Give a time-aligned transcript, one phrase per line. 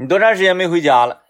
[0.00, 1.22] 你多长时间没回家了？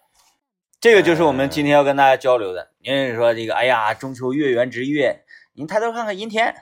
[0.79, 2.69] 这个就是我们今天要跟大家交流的。
[2.85, 5.23] 您说这个，哎呀，中秋月圆之月，
[5.55, 6.55] 您抬头看看阴天，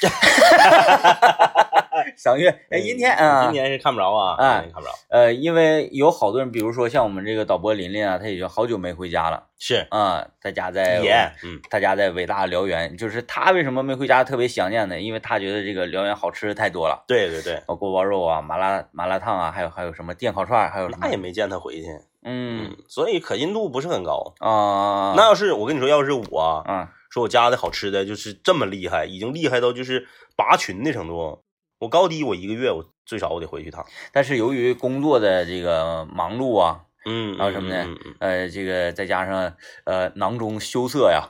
[2.16, 4.94] 赏月，哎，阴天啊，今年是看不着啊，哎今年看不着。
[5.08, 9.86] 呃，因为有好多人，比如说像我们这个导播琳琳啊，她已经好久没回家了是。
[9.90, 11.12] 啊，在家在也，
[11.44, 15.00] 嗯，他家在伟大的辽源，就是他为什么没回家特别想念呢？
[15.00, 21.86] 因为他觉得这个辽源好吃的太多了，对对对，锅包肉啊、麻辣麻辣烫啊，还有还有什么电烤串，还有那也没见他回去，
[22.24, 24.34] 嗯嗯，所以可信度不是很高。
[24.38, 26.90] 啊，那要是我跟你说，要是我啊。
[27.12, 30.06] 说我家的好吃的就是这么厉害，已经厉害到就是
[30.36, 31.42] 拔群的程度，
[31.80, 33.84] 我高低我一个月我最少我得回去一趟。
[34.12, 37.86] 但是由于工作的这个忙碌啊，嗯，还有什么呢
[38.20, 41.26] 呃，这个再加上呃囊中羞涩呀，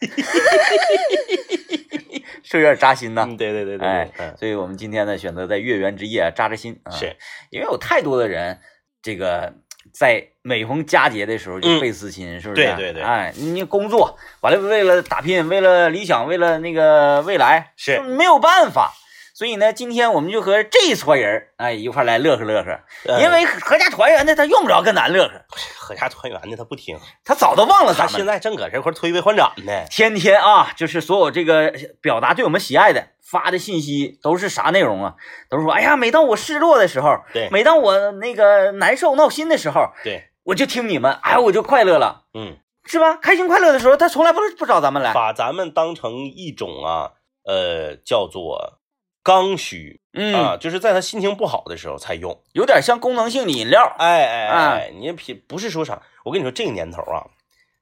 [2.42, 3.26] 是有点扎心呐。
[3.28, 7.14] 嗯，对对对对，哎嗯，所以我们今天呢，选择在月圆之夜扎扎心啊，是，
[7.50, 8.58] 因为有太多的人，
[9.02, 9.52] 这个
[9.92, 12.62] 在每逢佳节的时候就嗯倍思亲，是不是？
[12.62, 18.94] 对对对哎，你工作完了，为了打拼，为了理想，为了那个未来，是没有办法。
[19.36, 22.80] 所以呢，今天我们就和这一撮人儿哎一块儿来乐呵乐呵，
[23.12, 25.32] 哎因为合家团圆的他用不着跟咱乐呵，
[25.78, 28.12] 合家团圆的他不听，他早都忘了咱们。
[28.12, 29.84] 他现在正搁这块推杯换盏呢。
[29.90, 31.70] 天天啊，就是所有这个
[32.00, 35.16] 表达对我们喜爱的发的信息都是啥内容啊？
[35.50, 43.16] 都是说，哎呀，每当我失落的时候，对每当我那个难受闹心的时候，对，我就听你们，哎，我就快乐了，嗯，是吧？
[43.16, 47.10] 开心快乐的时候，他从来不不找咱们来，把咱们当成一种啊，
[47.44, 48.78] 呃，叫做
[49.26, 52.40] 刚需嗯，啊，就是在他心情不好的时候才用。
[52.52, 56.00] 有点像功能性的饮料，哎哎啊哎，你品不是说啥？
[56.24, 57.26] 我跟你说，这个年头啊，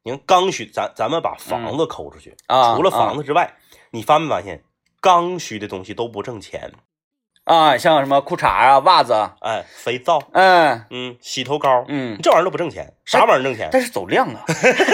[0.04, 3.56] 你看刚需，咱咱们把房子抠出去，啊除了房子之外，
[3.90, 4.64] 你发没发现
[5.02, 6.72] 刚需的东西都不挣钱？
[7.44, 13.68] 啊，像什么裤衩啊、袜子啊，哎，肥皂，嗯嗯，洗头膏，嗯，这玩意儿都不挣钱，啥玩意儿挣钱？
[13.70, 14.40] 但是走量啊，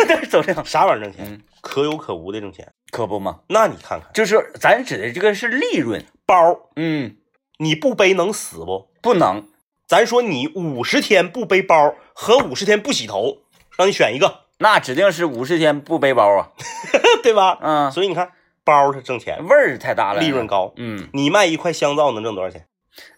[0.08, 1.40] 但是走量，啥玩意儿挣钱？
[1.60, 2.72] 嗯，可有可无的挣钱。
[2.90, 6.34] 可不嘛，那你看看就是咱指的这个是利润，包，
[6.74, 7.16] 嗯，
[7.58, 8.88] 你不背能死不？
[9.00, 9.46] 不能，
[9.86, 13.38] 咱说你五十天不背包和五十天不洗头，
[13.78, 16.50] 让你选一个，那指定是五十天不背包啊，
[17.22, 17.58] 对吧？
[17.62, 18.32] 嗯，所以你看，
[18.64, 20.72] 包它挣钱，味儿太大了，利润高。
[20.76, 22.66] 嗯，你卖一块香皂能挣多少钱？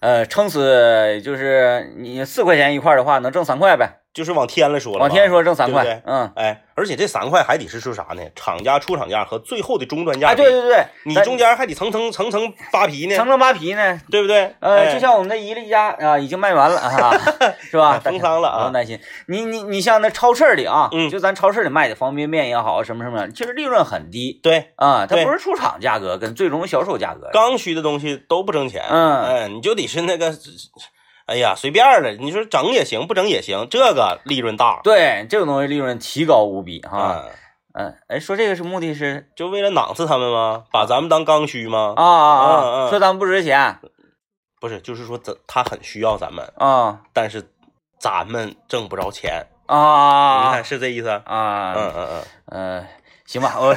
[0.01, 4.02] 呃，撑死就是你四块钱一块的话，能挣三块呗。
[4.15, 8.23] 就是往天了说了，往天说挣三块，对嗯，哎，而且这三块还得是说啥呢？
[8.35, 14.01] 厂家出厂价和最后的终端价哎，对对对，你中间还得层层层层扒皮呢，层层扒皮呢。
[14.11, 14.55] 对不对？
[14.61, 17.13] 呃，哎就像我们的伊利家啊，已经卖完了啊，
[17.61, 17.99] 是吧？
[18.01, 18.99] 封仓了啊不用担心。
[19.29, 27.31] 你你你像那超市里啊，嗯就咱超市里卖的方便面也好，什么什么，其实利润很低对，啊，它不是出厂价格跟最终销售价格。
[27.33, 30.31] 刚需的东西都不挣钱，嗯哎，你就得是那个，
[31.27, 36.99] 哎呀，随便了，你说整也行，不整也行，这个利润大对，这种东西利润提高无比哈。
[36.99, 37.25] 啊，
[37.75, 40.65] 嗯，哎，说这个是目的是就为了囊死他们吗？
[40.73, 41.95] 把咱们当刚需吗？
[41.97, 43.79] 啊啊嗯啊，嗯说咱们不值钱
[44.61, 47.51] 不是，就是说咱他很需要咱们，啊但是
[47.99, 49.77] 咱们挣不着钱，啊
[50.43, 51.09] 你啊看是这意思？
[51.09, 51.73] 啊！
[51.77, 52.87] 嗯嗯嗯，嗯，
[53.33, 53.75] 行吧，我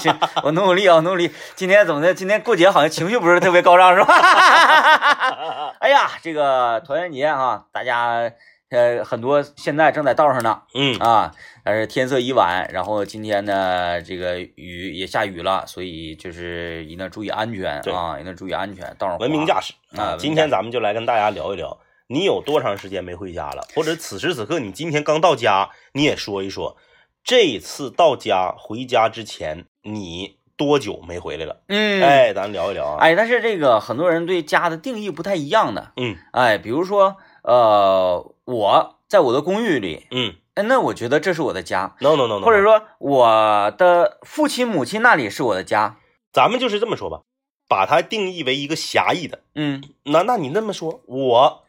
[0.00, 1.30] 行，我努努力啊，努努力。
[1.54, 2.12] 今天怎么的？
[2.12, 4.12] 今天过节好像情绪不是特别高涨，是吧？
[5.78, 8.32] 哎呀，这个团圆节啊，大家
[8.70, 21.78] 呃很多现在正在道上呢嗯，啊，但是天色已晚，然后今天呢这个雨也下雨了，所以就是一定要注意安全啊，一定要注意安全，道上文明驾驶啊今天咱们就来跟大家聊一聊，
[22.08, 23.62] 你有多长时间没回家了？
[23.76, 26.76] 或者此时此刻你今天刚到家，你也说一说，
[27.26, 31.60] 这次到家回家之前你多久没回来了？
[31.66, 32.98] 嗯，哎，咱聊一聊啊。
[33.00, 40.06] 哎，但是这个很多人对家的定义不太一样的，嗯哎，比如说呃，我在我的公寓里。
[40.12, 45.98] 嗯哎，那我觉得这是我的家，，no no no no，或者说我的父亲母亲那里是我的家。
[46.32, 47.22] 咱们就是这么说吧，
[47.68, 49.40] 把它定义为一个狭义的。
[49.56, 51.64] 嗯，那那你那么说，我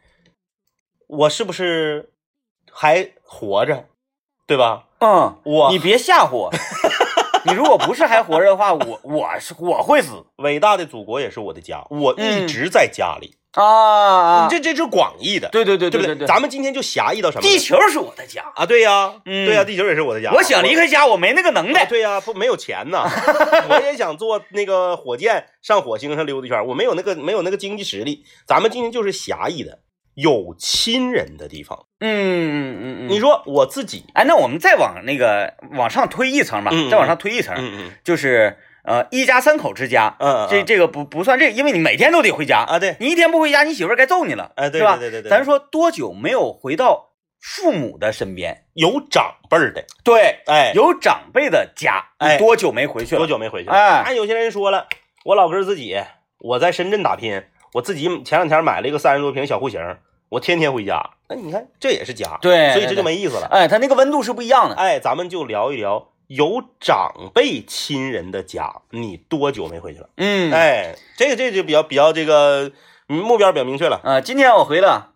[1.08, 2.12] 我是不是
[2.70, 3.88] 还活着？
[4.46, 4.84] 对吧？
[5.00, 6.50] 嗯，我你别吓唬我。
[7.44, 13.36] 你如果不是还活着的话，我我是我会死伟大的祖国也是我的家，我一直在家里。
[13.52, 14.48] 啊啊！
[14.50, 17.42] 这这是广义的，对对对对不对对，咱们今天就狭义到什么？
[17.42, 20.30] 地球是我的家，啊，对呀，嗯对呀，地球也是我的家。
[20.32, 21.86] 我想离开家，我没那个能啊耐。
[21.86, 23.08] 对呀，不没有钱呐，
[23.70, 28.22] 我也想坐那个火箭上火星上溜达一圈，我没有那个没有那个经济实力。
[28.46, 29.78] 咱们今天就是狭义的，
[30.20, 31.86] 有亲人的地方。
[32.00, 33.08] 嗯嗯嗯嗯。
[33.08, 40.16] 你说我自己，哎，那我们再往那个往上推一层吧，再往上推一层，嗯嗯就是呃一家三口之家。
[40.18, 44.96] 嗯，嗯这这个不不算这个，因为你每天都得回家，啊，对，你一天不回家，你媳妇儿该揍你了，哎，对是吧？
[44.96, 47.10] 对对对对，咱说多久没有回到
[47.40, 53.18] 父母的身边，有长辈儿的，对，哎，有长辈的家，哎你多久没回去了？
[53.20, 53.74] 多久没回去了？
[53.76, 54.88] 哎那有些人说了，
[55.24, 55.96] 我老哥自己，
[56.40, 57.44] 我在深圳打拼，
[57.74, 59.80] 我自己前两天买了一个三十多平小户型，
[60.30, 61.10] 我天天回家。
[61.28, 63.46] 那你看，这也是家，对所以这就没意思了。
[63.50, 64.74] 哎，它那个温度是不一样的。
[64.76, 70.08] 哎，咱们就聊一聊有长辈亲人的家，你多久没回去了？
[70.16, 72.72] 嗯，哎，这个这个就比较比较这个
[73.08, 74.00] 嗯目标比较明确了。
[74.04, 75.12] 呃，今天我回了，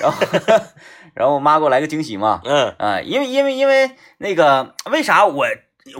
[0.00, 0.18] 然后
[1.14, 5.46] 然后我妈给我来个惊喜嘛，嗯啊、因为因为因为那个为啥我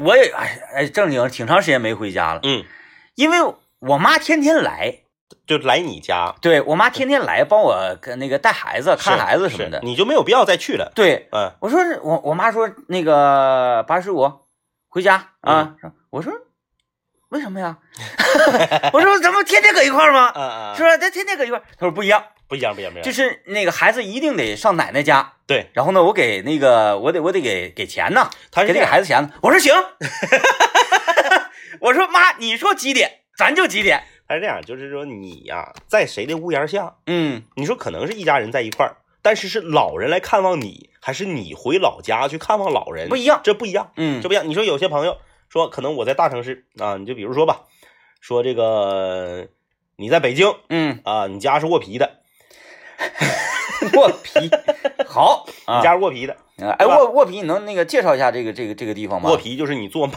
[0.01, 2.65] 我也哎哎正经挺长时间没回家了，嗯，
[3.17, 3.39] 因为
[3.81, 5.01] 我妈天天来，
[5.47, 10.93] 就来你家对我妈天天来帮我跟那个带孩子、看孩子什么的，你就没有必要再去了。
[10.95, 14.31] 对嗯我说是我我妈说那个八十五
[14.89, 15.75] 回家啊，
[16.11, 16.33] 我说
[17.29, 17.79] 为什么呀？
[18.93, 20.33] 我说咱们天天搁一块儿吗？
[20.35, 20.97] 嗯嗯，是吧？
[20.97, 21.63] 咱天天搁一块儿。
[21.77, 23.05] 她说不一样，不一样不一样不一样。
[23.05, 29.31] 就是那个孩子一定得上奶奶家，对，然后呢，我给那个我得我得给给钱呢，给那个他给给孩子钱呢。
[29.43, 29.73] 我说行
[31.81, 34.05] 我说妈，你说几点，咱就几点。
[34.29, 43.41] 他是这样，就是说你呀、在谁的屋檐下，嗯，你说可能是一家人在一块儿，但是是老人来看望你，还是你回老家去看望老人，不一样。
[43.45, 44.49] 这不一样，嗯这不一样。
[44.49, 45.19] 你说有些朋友
[45.49, 47.63] 说，可能我在大城市啊，你就比如说吧，
[48.21, 49.49] 说这个
[49.97, 52.21] 你在北京嗯，啊，你家是卧皮的，
[53.95, 54.51] 卧皮
[55.07, 55.83] 好啊 你。
[55.85, 59.29] 家是卧皮的，哎，对吧卧卧皮，你能那个介绍一下这个这个这个地方吗？
[59.31, 60.17] 卧皮就是你坐慢，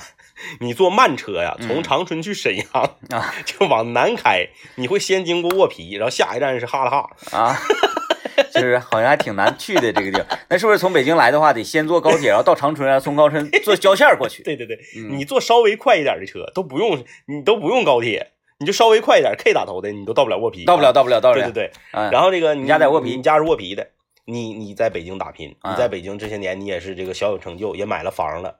[0.61, 2.65] 你坐慢车呀，嗯从长春去沈阳，
[3.09, 7.09] 啊 就往南开，你会先经过卧皮，然后下一站是哈拉哈。
[7.31, 7.57] 啊，
[8.55, 10.39] 就是好像还挺难去的这个地方。
[10.47, 14.41] 那是不是从北京来的话，得先坐高铁，然后到长春，然后从高春坐郊线过去？
[14.47, 21.51] 对对对，嗯你坐稍微快一点的车都不用，你都不用高铁，你就稍微快一点，K 打头的你都到不了卧皮，到不了，到不了，到不了。
[21.51, 23.89] 对对对，嗯，然后这个你家在卧皮你家是卧皮的，
[24.29, 28.59] 你你在北京打拼，啊你在北京这些年你也是这个小有成就，也买了房了，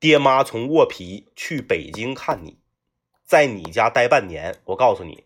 [0.00, 2.58] 爹妈从卧皮去北京看你，
[3.24, 5.24] 在你家待半年，我告诉你，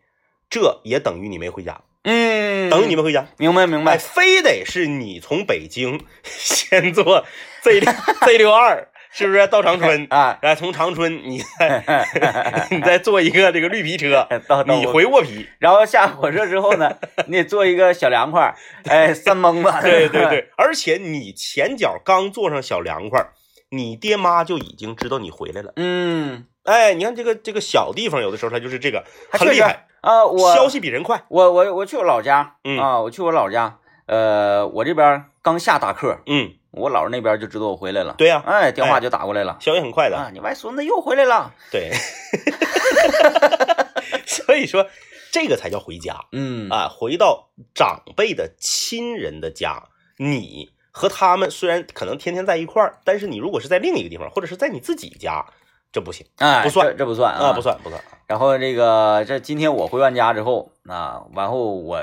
[0.51, 3.27] 这也等于你没回家，嗯，等于你没回家。
[3.39, 3.99] 明白明哎，白。
[3.99, 7.25] 非得是你从北京 先坐
[7.63, 7.93] Z 六
[8.27, 10.07] Z 六二，是不是到长春？
[10.11, 12.07] 啊，然后从长春你再
[12.71, 14.27] 你再坐一个这个绿皮车，
[14.67, 15.49] 你回卧皮。
[15.59, 16.97] 然后下火车之后呢，
[17.27, 18.55] 你得坐一个小凉快儿，
[18.89, 19.73] 哎，三蒙子。
[19.83, 23.33] 对对，对，而且你前脚刚坐上小凉快儿，
[23.71, 25.73] 你爹妈就已经知道你回来了。
[25.77, 31.23] 嗯，哎，你看这个这个小地方，有的时候它就是这个很厉害，啊，我消息比人快。
[31.29, 40.17] 我我我去我老家，嗯啊，我去我老家，呃，我这边刚下大课，嗯，我姥儿那边就知道我回来了，对呀、哎，电话哎就打过来了，消息很快的。
[40.17, 41.93] 啊，你外孙子又回来了，对，
[44.27, 44.87] 所以说
[45.31, 46.25] 这个才叫回家。
[46.33, 46.69] 嗯。
[46.71, 49.89] 啊，回到长辈的亲人的家，
[50.19, 55.45] 你和他们虽然可能天天在一块儿，但是你如果是在另一个地方，或者是在你自己家，
[55.93, 56.27] 这不行。
[56.39, 56.87] 哎，不算。
[56.89, 57.63] 这这不算啊，不。
[57.63, 58.03] 算不算。
[58.29, 61.99] 然后这个这今天我回完家之后，啊，完后我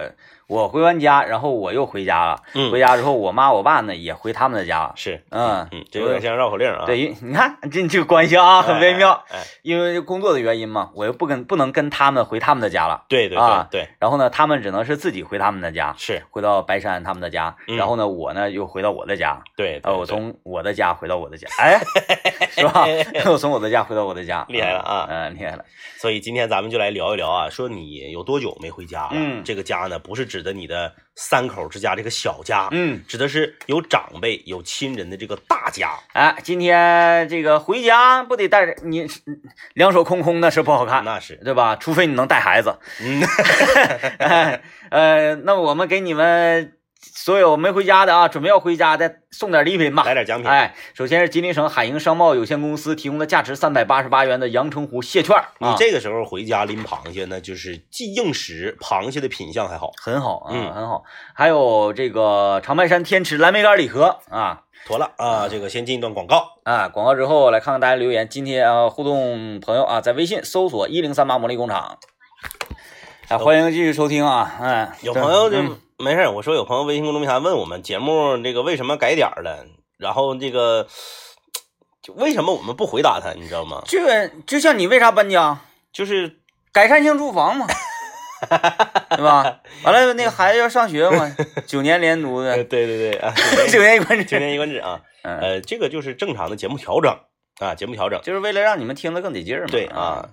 [0.48, 2.72] 我回完家，然后我又回家了，嗯。
[2.72, 5.68] 回家之后，我妈我爸呢也回他们的家了，是，嗯。
[5.72, 6.84] 嗯，这有点像绕口令啊。
[6.88, 9.12] 对，你看 这这个关系啊，很微妙。
[9.30, 9.38] 哎。
[9.38, 9.44] 哎，哎。
[9.62, 13.82] 因为工作的原因嘛，我又不跟不能跟他们回他们的家了，对对啊对。
[13.82, 17.78] 对，然后呢，他们只能是自己回他们的家，是，回到白山他们的家，嗯。
[17.78, 21.80] 然后呢，我呢又回到我的家，对，呃，我从我的家回到我的家，哎，
[22.50, 22.86] 是吧？
[23.32, 25.08] 我从我的家回到我的家，厉害了啊。
[25.10, 25.66] 嗯，厉害了，
[25.98, 29.12] 所以今天咱们就来聊一聊啊，说你有多久没回家了？
[29.14, 35.92] 嗯这个家呢，不是指的你的三口之家这个小家，嗯，指的是有长辈、有亲人的这个大家。
[36.14, 39.08] 哎，今天这个回家不得带着你
[39.74, 41.76] 两手空空的是不好看，那是，对吧？
[41.76, 43.22] 除非你能带孩子，嗯，
[44.90, 46.74] 呃，那我们给你们
[47.14, 50.04] 所有没回家的啊，准备要回家的送点礼品吧。
[50.04, 50.50] 来点奖品。
[50.50, 59.92] 哎，首先是吉林省海盈商贸有限公司提供的价值三百八十八元的阳澄湖蟹券，啊你这个时候回家拎螃蟹呢，就是既硬实，螃蟹的品相还好。
[60.02, 61.04] 很好啊，嗯很好。
[61.34, 66.60] 还有这个长白山天池蓝莓干礼盒啊妥了啊，这个先进一段广告。
[66.64, 66.90] 啊！
[66.90, 68.28] 广告之后来看看大家留言。
[68.28, 71.98] 今天啊，互动朋友啊，在微信搜索一零三八魔力工厂。
[73.30, 74.56] 啊，欢迎继续收听啊！
[74.60, 79.66] 嗯，有朋友就、嗯没事，我说有朋友微信公众平台问我们节目这个为什么改点儿了，
[79.98, 80.88] 然后这个
[82.02, 83.82] 就为什么我们不回答他，你知道吗？
[83.86, 85.60] 这个就像你为啥搬家？
[85.94, 86.40] 就是
[86.74, 87.66] 改善性住房嘛，
[89.16, 89.62] 对吧？
[89.84, 91.34] 完了，那个孩子要上学嘛，
[91.66, 93.34] 九年连读呃，的，对对对啊，
[93.72, 97.18] 九年一贯制， 九年一贯制啊，嗯，呃，这个就是正常的节目调整
[97.60, 98.22] 啊，节目调整。
[98.22, 99.68] 就是为了让你们听得更得劲儿嘛。
[99.72, 100.30] 对啊，，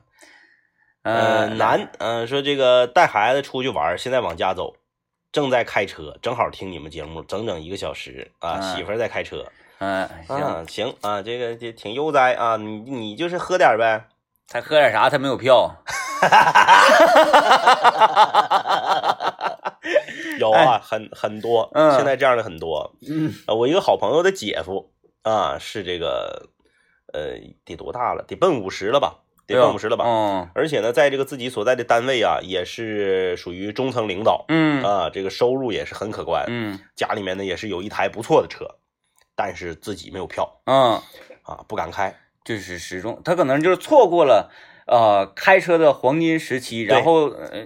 [1.05, 4.75] 呃，呃，男，呃，说这个带孩子出去玩儿，现在往家走，
[5.33, 9.47] 正在开车，正好听你们节目整整一个小时啊，嗯媳妇儿在开车。
[9.79, 14.07] 嗯，行，啊，行啊，这个这挺悠哉啊，你你就是喝点呗。
[14.47, 15.11] 他喝点啥？
[15.11, 15.75] 他没有票。
[20.39, 22.95] 有啊，很很多，现在这样的很多。
[23.09, 26.51] 嗯啊，我一个好朋友的姐夫啊，是这个
[27.13, 28.23] 呃，得多大了？
[28.29, 29.22] 得奔五十了吧？
[29.47, 30.05] 得奔五十了吧？
[30.07, 36.45] 嗯而且呢，在这个自己所在的单位啊，也是属于中层领导嗯啊，这个收入也是很可观。
[36.49, 38.67] 嗯家里面呢也是有一台不错的车，
[39.35, 41.01] 但是自己没有票嗯，
[41.43, 42.15] 啊，不敢开。
[42.45, 44.51] 就是始终他可能就是错过了。
[44.85, 47.65] 呃，开车的黄金时期，然后呃，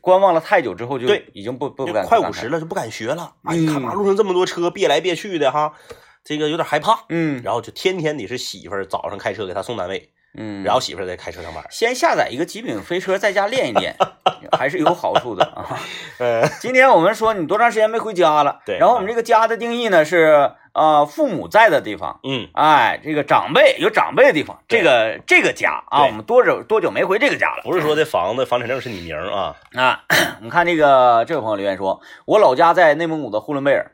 [0.00, 3.34] 观望了太久之后，就对已经不不敢快五十了，就不敢学了。
[3.42, 5.74] 哎，嗯看马路上这么多车，别来别去的哈，
[6.22, 7.04] 这个有点害怕。
[7.08, 11.62] 嗯然后就天天得是媳妇儿早上开车给他送单位，嗯，然后媳妇儿再开车上班。
[11.70, 13.94] 先下载一个极品飞车，在家练一练，
[14.56, 15.44] 还是有好处的。
[15.44, 15.78] 啊。
[16.18, 18.60] 呃，今天我们说你多长时间没回家了？
[18.64, 18.78] 对。
[18.78, 27.62] 然后我们这个家的定义呢是呃父母在的地方，嗯，哎，这个长辈有长辈的地方，这个这个家啊，我们多久多久没回这个家了？
[27.64, 29.56] 不是说这房子房产证是你名儿啊？
[29.74, 30.04] 啊，
[30.40, 33.92] 你看这个这位朋友留言说，我老家在内蒙古的呼伦贝尔，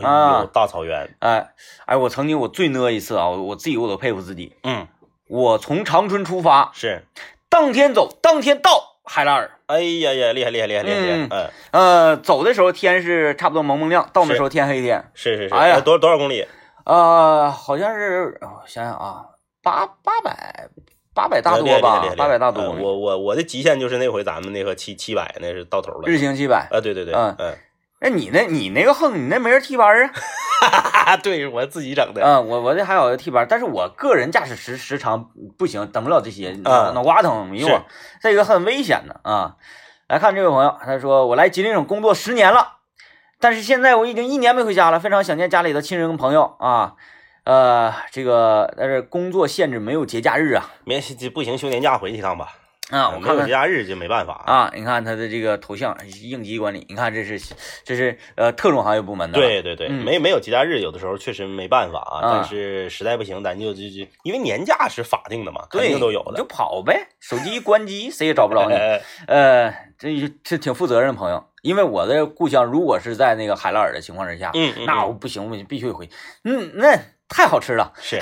[0.00, 0.40] 哎啊。
[0.42, 1.48] 呦，大草原，哎
[1.86, 4.86] 哎，我曾经我最呢一次啊，我我自己我都佩服自己，嗯，
[5.30, 7.04] 我从长春出发，是，
[7.48, 9.48] 当天走，当天到海拉尔。
[9.66, 15.08] 哎呀呀，厉害厉害厉害厉害厉害，嗯嗯，呃，走的时候天是差不多蒙蒙亮，到那时候天黑一天。
[15.14, 16.48] 是是是，哎呀多多少公里？
[16.84, 19.24] 呃，好像是，我想想啊，
[19.62, 20.68] 八八百
[21.14, 26.08] 八百大多吧，八百大多呃，我我我的极限就是那回咱们那个七七百，那是到头了。
[26.08, 26.66] 日行七百。
[26.72, 27.56] 啊，对对对，嗯嗯，
[28.00, 30.10] 那你那，你那个横，你那没人替班啊？
[31.10, 32.22] 哈，对我自己整的。
[32.22, 37.80] 嗯，我我这还有个替班，但是我个人驾驶时时长不行，等不了这些，脑瓜疼没用是。
[38.20, 39.56] 这个很危险的啊。
[40.08, 42.78] 来看这位朋友，他说我来吉林省工作十年了，
[43.38, 46.94] 但是现在我已经一年没回家了，非常想念家里的亲人跟朋友啊。
[47.44, 52.48] 呃，这个但是工作限制没有节假日啊没这不行，休年假回去一趟吧。
[52.90, 53.08] 啊！
[53.10, 54.42] 我没有看看节假日就没办法。
[54.46, 57.40] 啊，你看他的这个头像，应急管理，你看这是
[57.84, 62.20] 这是呃特种行业部门的，，对对对，嗯没没有节假日，有的时候确实没办法啊。
[62.20, 66.50] 啊但是实在不行，咱就就就因为年假是法定的嘛，肯，定都有的就。
[66.50, 68.74] 跑呗，手机一关机，谁也找不着你。
[68.74, 76.08] 哎 呃，这这挺负责任的朋友，因为我的故乡如果是在那个海拉尔的情况之下，嗯嗯，嗯那我不行，我必须回。
[76.42, 76.98] 嗯，那
[77.30, 78.18] 太好吃了，是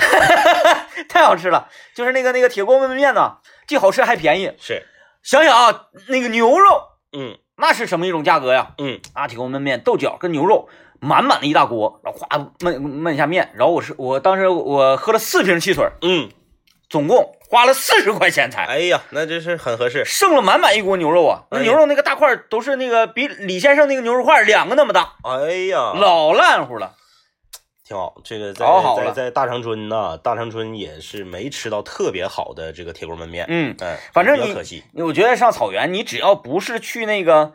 [1.09, 3.37] 太好吃了，就是那个那个铁锅焖面呢，
[3.67, 4.53] 既好吃还便宜。
[4.59, 4.85] 是，
[5.23, 8.71] 想想啊，那个牛肉嗯那是什么一种价格呀？
[8.77, 10.69] 嗯啊，铁锅焖面，豆角跟牛肉
[11.01, 12.27] 满满的一大锅，然后哗
[12.59, 16.29] 焖焖一下面，然后我是我当时我喝了四瓶汽水，嗯，
[16.89, 18.63] 总共花了四十块钱才。
[18.65, 20.05] 哎呀，那真是很合适。
[20.05, 21.43] 剩了满满一锅牛肉啊！
[21.51, 26.95] 那牛肉那个大块都是那个比李先生那个牛肉块两个那么大，哎呀，老烂乎了。
[27.89, 28.13] 挺好。
[28.23, 28.65] 这个在
[28.95, 33.47] 在在大长春呢，大长春也是没吃到特别好的这个铁锅焖面。
[33.49, 34.83] 嗯，嗯，反正你可惜。
[34.93, 37.53] 我觉得上草原，你只要不是去那个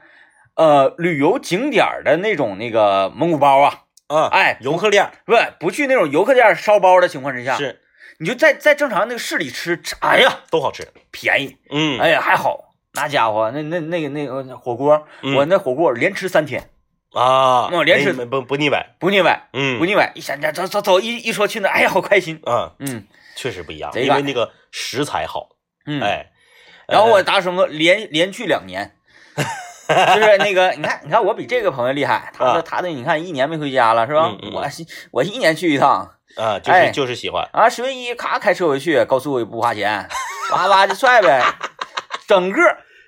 [0.57, 7.81] 呃旅游景点儿的那种那个蒙古包啊，啊，哎游客店不不去那种游客店烧包的情况之下，是
[8.19, 10.89] 你就在在正常那个市里吃，哎呀都好吃。
[11.13, 12.73] 便宜，嗯，哎呀还好。
[12.95, 16.71] 那家伙，那那那个那个火锅，嗯我那火锅连吃三天，
[17.15, 18.85] 啊，我连吃没没不不腻歪。
[18.99, 20.11] 不腻歪，嗯，不腻歪。
[20.15, 22.41] 一想这走走走，一一说去那，哎呀好开心。
[22.45, 23.07] 啊，嗯
[23.37, 25.49] 确实不一样，因为那个食材好。
[25.87, 26.27] 嗯，哎，
[26.89, 28.97] 然后我呃打什么连连去两年，
[29.37, 34.33] 就是那个你看你看我比这个朋友厉害，他啊的他的你看一年没回家了是吧？
[34.53, 34.67] 我
[35.13, 37.49] 我一年去一趟啊，就哎是就是喜欢。
[37.53, 40.09] 啊，十月一咔开车回去，高速也不花钱，
[40.53, 41.43] 哇哇就帅呗，
[42.27, 42.61] 整个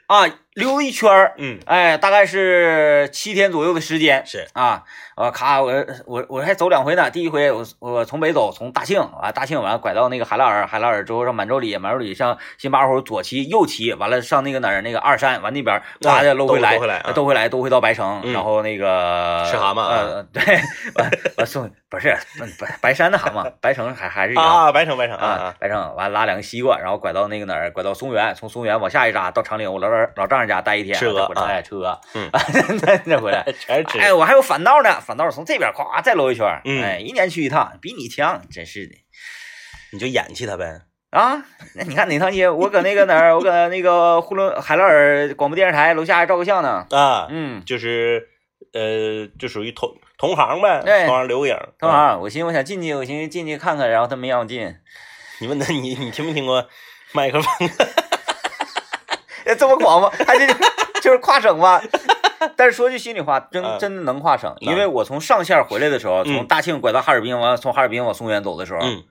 [0.07, 4.25] 啊溜一圈儿，嗯，哎，大概是七天左右的时间。
[4.25, 4.83] 是啊，
[5.15, 7.11] 我咔，我我我还走两回呢。
[7.11, 20.43] 第一回我我从北走，从大庆啊，大庆完拐到那个海拉尔，海拉尔之后上满洲里，满洲里上新巴虎，左旗右旗，完了上那个哪儿那个二山，完那边呱的搂回来，兜回来啊兜回来，兜回到白城，嗯然后那个吃蛤蟆啊呃，对，
[20.97, 22.17] 完完送不是
[22.59, 24.35] 白白山的蛤蟆，白城还还是。
[24.39, 32.31] 啊，白城白城啊，，白城完拉两个西瓜，然后拐到那个哪儿，拐到松原，从松原往下一扎到长岭，我老老老丈人家待一天，吃鹅哎，吃鹅，嗯
[33.21, 33.99] 回来， 全是吃。
[33.99, 38.95] 哎，我还有反道呢，反道从这边咵再搂一圈儿，嗯哎，一年去一趟，比你强，真是的
[39.93, 40.83] 你就演戏他呗。
[41.11, 41.43] 啊！
[41.77, 42.49] 那你看哪趟街？
[42.51, 43.35] 我搁那个哪儿？
[43.35, 46.87] 我搁那个呼伦海拉尔广播电视台楼下还照个相呢。
[46.91, 48.29] 啊，嗯，就是
[48.75, 49.89] 呃，就属于同
[50.19, 51.57] 同行呗，对同行留个影。
[51.79, 54.75] 同啊行，我寻思我想进去，我寻思进去看看，然后他没让我进，
[55.41, 56.69] 你问他，你你听没听过
[57.13, 57.71] 麦克风？
[59.47, 60.11] 哎这么狂吗？
[60.27, 60.47] 还是
[61.03, 61.81] 就是跨省吗？
[62.57, 69.03] 但是说句心里话，真嗯真的能跨省，因为我从上线回来的时候，嗯从大庆拐到哈尔滨，完从哈尔滨往松原走的时候，嗯，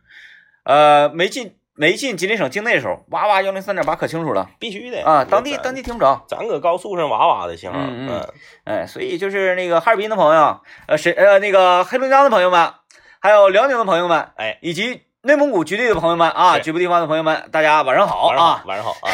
[0.64, 6.24] 呃，没进没进吉林省境内的时候，哇哇幺零三点八可清楚了必须的啊，当地当地听不着。
[6.28, 12.74] 咱搁高速上哇哇的信号，嗯嗯嗯哎，所以就是那个哈尔滨的朋友，呃，谁呃那个黑龙江的朋友们，
[13.20, 19.10] 还有辽宁的朋友们，哎，以及内蒙古局地的朋友们啊，局部地方的朋友们，大家晚上好啊晚上好，，晚上好啊，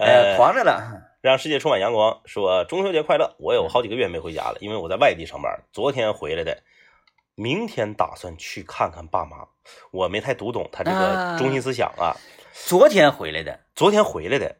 [0.00, 0.72] 呃，狂着呢，
[1.20, 3.36] 让世界充满阳光，说中秋节快乐！
[3.38, 6.62] 我有好几个月没回家了，因为我在外地上班，昨天回来的，
[7.34, 9.36] 明天打算去看看爸妈。
[9.90, 11.36] 我没太读懂他这个啊。
[11.36, 12.16] 中心思想啊，
[12.54, 14.56] 昨天回来的，昨天回来的，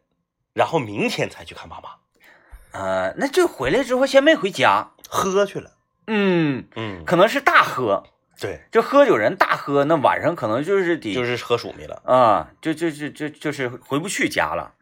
[0.53, 5.71] 然后明天才去看爸妈，呃，那就回来之后先没回家，喝去了。
[6.09, 8.05] 嗯，嗯，可能是大喝，
[8.43, 12.03] 对，就喝酒人大喝，那晚上可能就是得就是喝鼠米了。
[12.05, 14.73] 啊、就就就就就是回不去家了，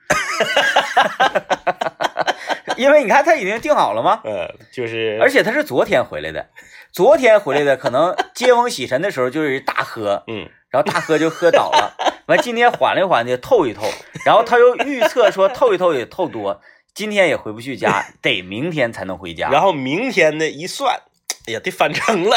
[2.76, 4.22] 因为你看他已经定好了吗？
[4.24, 6.48] 呃，就是，而且他是昨天回来的，
[6.90, 11.94] 昨天回来的，可能接风洗尘的时候就是大喝，嗯，然后大喝就喝倒了，
[12.26, 13.82] 完今天缓了一缓的透一透，
[14.24, 16.62] 然后他又预测说透一透也透多，
[16.94, 19.50] 今天也回不去家，得明天才能回家。
[19.50, 21.02] 然后明天呢一算，
[21.46, 22.36] 哎呀，得返程了。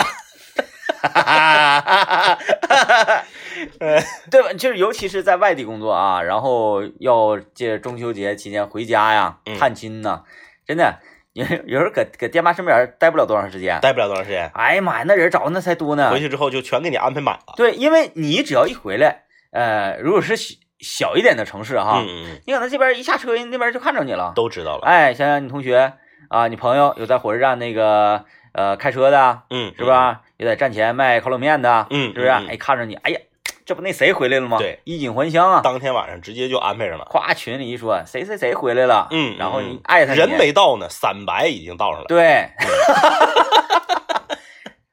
[4.31, 4.53] 对吧？
[4.57, 10.23] 就是尤其是在外地工作啊，然后要借中秋节期间回家呀嗯、探亲呐，
[10.65, 10.99] 真的
[11.33, 13.79] 有有时候搁搁爹妈身边待不了多长时间。
[13.81, 16.19] 待不了多长时间，哎呀妈呀，那人找的那才多呢回。
[16.19, 17.53] 去之后就全给你安排满了。
[17.57, 24.33] 对，因为你只要一回来，呃，如果是小小一点的城市哈，嗯嗯嗯，你可能这边一下车，人那边就看着你了。
[24.35, 24.85] 都知道了。
[24.85, 25.93] 哎，想想你同学
[26.29, 30.21] 啊，你朋友有在火车站那个呃开车的，嗯，是吧？
[30.43, 32.27] 有在站前卖烤冷面的，嗯是不是？
[32.27, 33.19] 哎，看着你，哎呀，
[33.65, 34.57] 这不那谁回来了吗？
[34.59, 35.61] 对，衣锦还乡啊。
[35.63, 37.05] 当天晚上直接就安排上了。
[37.05, 42.07] 夸群里一说谁谁谁回来了，嗯，然后嗯你艾特你人没到呢，散白已经到上了。
[42.07, 42.23] 对，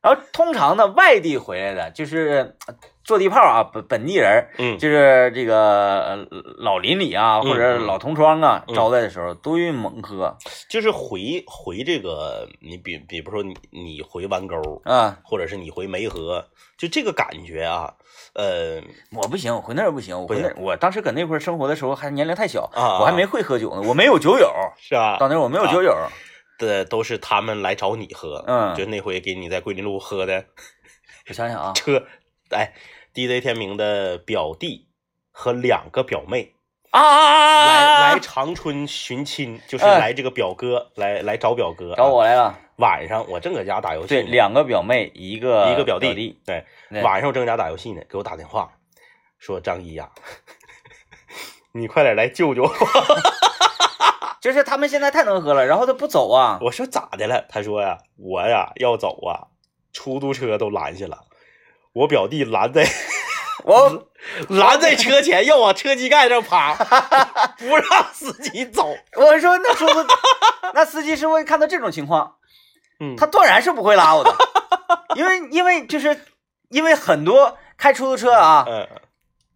[0.02, 2.74] 然后通常呢，外地回来的就是呃
[3.10, 6.26] 坐地炮啊，本本地人，嗯，就是这个呃
[6.58, 8.74] 老邻里啊，嗯或者老同窗啊，嗯。
[8.76, 10.38] 招待的时候都用猛喝。
[10.68, 15.18] 就是回回这个，你比比如说你你回弯沟，啊。
[15.24, 16.46] 或者是你回梅河，
[16.78, 17.92] 就这个感觉啊，
[18.34, 25.16] 呃我不行，我回那儿不行，我回那儿我当时搁那块儿生活的时候还年龄太小，啊，我还没会喝酒呢，我没有酒友，是吧？
[25.18, 25.92] 到那儿我没有酒友，
[26.58, 28.72] 的都是他们来找你喝，嗯。
[28.76, 30.44] 就那回给你在桂林路喝的
[31.28, 32.06] 我想想啊，车，
[32.50, 32.72] 哎
[33.14, 34.88] ，DJ 天明的表弟
[35.30, 36.54] 和两个表妹
[36.90, 42.58] 啊来来长春寻亲，就是哎来这个表哥来来找表哥，找我来了，啊。
[42.76, 47.02] 晚上我正搁家打游戏对，两个表妹，一个一个表弟，弟，对，对。
[47.02, 48.72] 晚上我正搁家打游戏呢，给我打电话
[49.38, 50.10] 说张一呀，
[51.72, 52.70] 你快点来救救我。
[54.40, 57.44] 就是他们现在太能喝了，然后他不走啊，我说咋的了？
[57.50, 59.52] 他说呀，我呀要走啊，
[59.92, 61.26] 出租车都拦下了，
[61.92, 62.86] 我表弟拦在
[63.64, 64.08] 我
[64.48, 66.74] 拦在车前，要往车机盖上爬，
[67.58, 68.96] 不让司机走。
[69.16, 70.06] 我说那叔叔，
[70.74, 72.36] 那司机师傅看到这种情况，
[73.00, 74.34] 嗯，他断然是不会拉我的，
[75.16, 76.24] 因为因为就是
[76.68, 78.88] 因为很多开出租车啊，嗯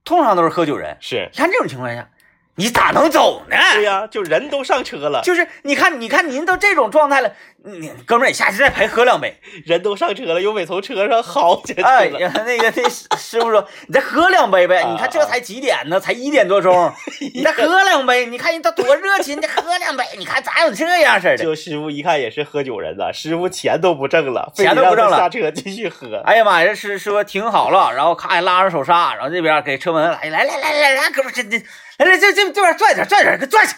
[0.05, 2.11] 通常都是喝酒人，是你看这种情况下，
[2.57, 3.57] 你咋能走呢？
[3.73, 7.35] 对呀、就人都上车了，就是你看，你看您都这种状态了，
[7.67, 9.35] 你哥们儿，你下去再陪喝两杯。
[9.65, 12.31] 人都上车了，又没从车上薅下去哎，了。
[12.45, 14.83] 那个那师师傅说，你再喝两杯呗。
[14.83, 15.99] 啊你看这才几点呢？
[15.99, 16.93] 才一点多钟，
[17.35, 18.27] 你再喝两杯。
[18.27, 20.05] 你看人他多热情，你再喝两杯。
[20.19, 21.39] 你看咋有这样式的？
[21.39, 26.19] 就师傅一看也是喝酒人呐，师傅钱都不挣了，钱都不挣了下车继续喝。
[26.27, 31.57] 哎呀妈呀，这师师傅停好了，然后咔拉上手刹，然后这边给车门来来来来来来，哥们儿这这
[31.99, 33.75] 来来这这这边拽点拽点，给拽去。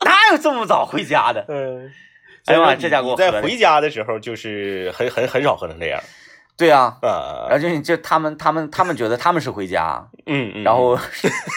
[0.04, 1.44] 哪有这么早回家的？
[1.48, 1.92] 嗯，
[2.48, 6.02] 哎呀妈这家给我喝的你在回家的时候，就是很很很少喝成这样。
[6.56, 10.98] 对呀、啊，然后就就他们他们他们觉得他们是回家，嗯嗯，然后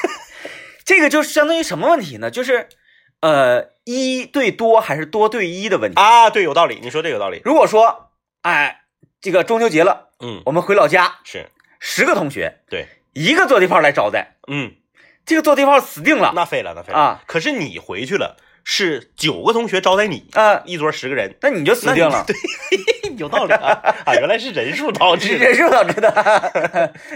[0.85, 2.29] 这个就相当于什么问题呢？
[2.29, 2.69] 就是
[3.21, 5.99] 呃一对多还是多对一的问题。
[5.99, 7.41] 啊，对，有道理，你说这个有道理。
[7.43, 8.11] 如果说
[8.43, 8.81] 哎
[9.19, 11.49] 这个中秋节了，嗯，我们回老家，是
[11.79, 14.73] 十个同学，对，一个坐地炮来招待，嗯，
[15.25, 17.23] 这个坐地炮死定了那废了，那废了啊！
[17.25, 22.23] 可是你回去了，是九个同学招待你，啊，一桌十个人，那你就死定了。
[22.27, 22.35] 对，
[23.17, 23.71] 有道理啊！
[24.05, 25.43] 啊，原来是人数导致的。
[25.45, 26.09] 人数导致的。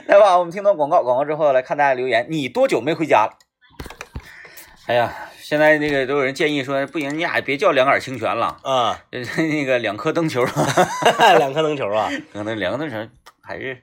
[0.08, 2.26] 来吧，我们听到广告，广告之后来看大家留言。
[2.30, 3.38] 你多久没回家了？
[4.88, 9.00] 哎呀，现在那个都有人建议说，不行，你俩别叫两杆清泉了，啊，
[9.38, 10.46] 那个两颗灯球，
[11.38, 13.10] 两颗灯球啊，可能两个灯球
[13.42, 13.82] 还是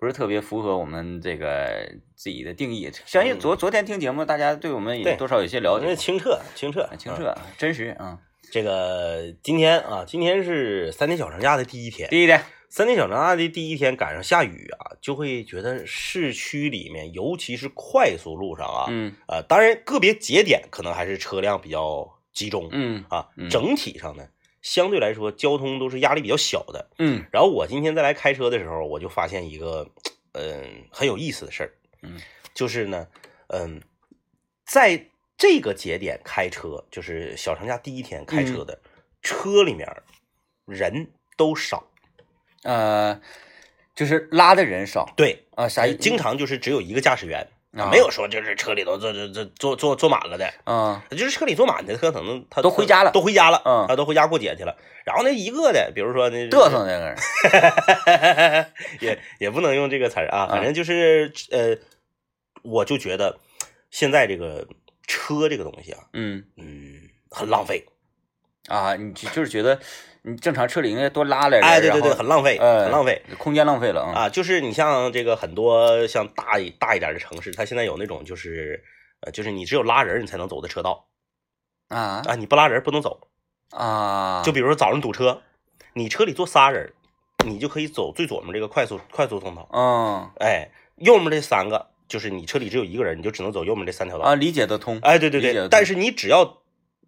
[0.00, 2.90] 不是特别符合我们这个自己的定义。
[3.04, 8.18] 相信昨昨天听节目，大家对我们也多少有些了解，清澈，清澈，清澈、真实啊。
[8.50, 12.08] 这个今天啊，今天是三天小长假的第一天。
[12.08, 24.24] 第一天，三天小长假的第一天赶上下雨啊，就会觉得市区里面，尤其是快速路上啊，嗯呃，当然个别节点可能还是车辆比较集中嗯啊嗯，整体上呢，
[24.62, 26.90] 相对来说交通都是压力比较小的。
[26.98, 29.88] 嗯然后我今天再来开车的时候，我就发现一个
[30.32, 32.20] 嗯很有意思的事儿，嗯，
[32.54, 33.06] 就是呢，
[33.48, 33.80] 嗯，
[34.66, 38.78] 在这个节点开车，就是小长假第一天开车的、
[39.22, 39.88] 车里面
[40.66, 41.90] 人都少，
[42.62, 43.20] 呃，
[43.94, 45.96] 就是拉的人少对，啊，啥意？
[45.96, 47.48] 经常就是只有一个驾驶员。
[47.72, 47.88] 啊。
[47.90, 51.04] 没有说就是车里头坐坐坐坐坐坐满了的，啊。
[51.10, 53.10] 就是车里坐满的，他可能他都回家了。
[53.12, 53.86] 都回家了，嗯。
[53.88, 54.76] 他都回家过节去了。
[55.04, 58.66] 然后那一个的，比如说那嘚瑟那个人，
[59.00, 61.76] 也也不能用这个词儿啊，反正就是呃，
[62.62, 63.38] 我就觉得
[63.90, 64.66] 现在这个
[65.06, 66.44] 车这个东西啊，嗯。
[66.56, 67.86] 嗯，很浪费。
[68.68, 69.80] 啊，你就就是觉得
[70.22, 74.22] 你正常车里应该多拉点人，哎，对对对，很浪费，呃很浪费空间浪费了啊。
[74.22, 74.28] 啊！
[74.28, 78.82] 就是你像这个很多像大一大一点的城市，它现在有那种就是
[79.20, 81.06] 呃，就是你只有拉人你才能走的车道
[81.88, 83.28] 啊啊，你不拉人不能走。
[83.70, 84.42] 啊！
[84.44, 85.42] 就比如说早上堵车，
[85.94, 86.92] 你车里坐仨人，
[87.46, 89.68] 你就可以走最左面这个快速快速通道。
[89.72, 94.24] 嗯哎，右面这三个就是你车里只有一个人，你就只能走右面这三条道。
[94.24, 94.98] 啊，理解得通。
[95.02, 96.59] 哎，对对对但是你只要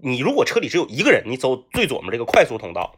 [0.03, 2.97] 你如果车里只有一个人，你走最左面这个快速通道，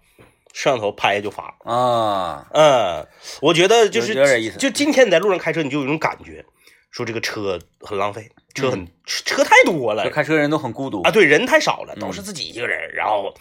[0.53, 1.55] 摄像头拍就发。
[1.65, 3.07] 啊，嗯，
[3.43, 6.45] 我觉得就是有有点意思就今天你在路上开车，你就有一种感觉，
[6.91, 13.35] 说这个车很浪费，车很、车太多了开车人都很孤独啊，对，人太少了，嗯都是自己一个人，然后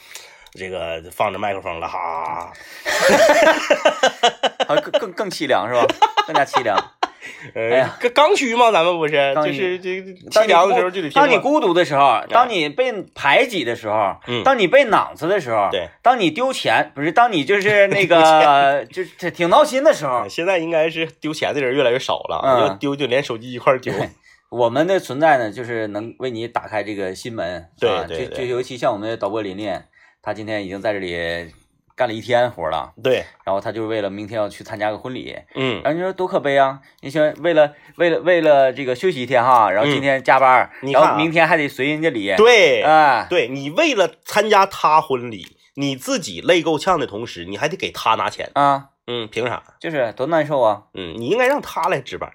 [0.51, 2.51] 这个放着麦克风了，哈，
[4.67, 5.85] 啊，更更更凄凉是吧？
[6.27, 6.77] 更加凄凉。
[7.55, 7.97] 呃，哎呀。
[7.99, 23.93] 刚刚需嘛，咱们不是，就是这个当你凄凉的孤时候就得听当你孤独的时候，当你被排挤的时候，嗯当你被囊子的时候，对，当你丢钱，不是当你就是 那个就是挺闹心的时候啊，现在应该是丢钱的人越来越少了，嗯要丢就连手机一块丢。
[24.49, 27.57] 我们的存在呢，就是能为你打开这个心门。
[27.57, 29.73] 啊、对对对就就尤其像我们的导播琳琳，
[30.21, 31.11] 她今天已经在这里
[31.95, 36.79] 干了一天活了，对，然后他就是为了明天要去参加个婚礼，嗯，然后你说多可悲啊！
[37.01, 49.61] 你想为了为了为了这个休息一天哈，然后今天加班，然后明天还得随人家礼，对，哎，对你为了参加他婚礼，你自己累够呛的同时，你还得给他拿钱，啊，嗯，凭啥？
[49.79, 50.83] 就是多难受啊！
[50.93, 52.31] 嗯，你应该让他来值班。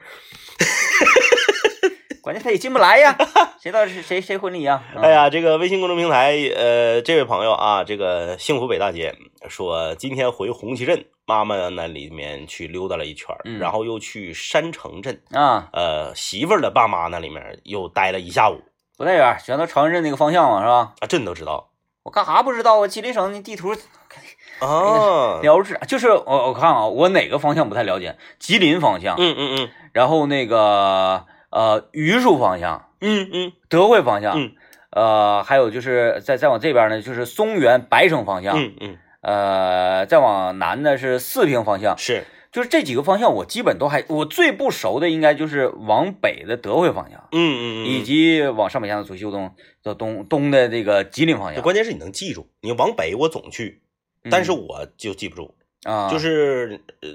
[2.29, 3.17] 关键他也进不来呀，
[3.59, 4.83] 谁知道是谁谁婚礼呀？
[4.95, 9.17] 嗯哎，呀，这个微信公众平台，呃，这位朋友啊，这个幸福北大街
[9.49, 18.61] 说，今天回红旗镇妈妈那里面去溜达了一圈，嗯然后又去山城镇，啊，呃，媳妇儿的爸妈那里面又待了一下午
[18.99, 20.93] 不太远，全到朝阳镇那个方向嘛，是吧？
[21.01, 21.71] 啊，这你都知道
[22.03, 22.87] 我干啥不知道啊？
[22.87, 23.75] 吉林省那地图
[24.61, 25.39] 啊？
[25.41, 28.19] 标志就是我我看啊，我哪个方向不太了解？
[28.39, 33.53] 吉林方向，嗯嗯嗯然后那个呃榆树方向，嗯嗯。
[33.69, 34.53] 德惠方向，嗯
[34.91, 53.83] 呃，还有就是再再往这边呢，就是松原白城方向，嗯嗯，呃，再往南呢是四平方向，是，就是这几个方向我基本都还，我最不熟的应该就是往北的德惠方向，嗯嗯嗯，以及往上北向的左西右东的东东的这个吉林方向，关键是你能记住，你往北我总去，
[54.31, 57.09] 但是嗯我就记不住，啊，就是呃，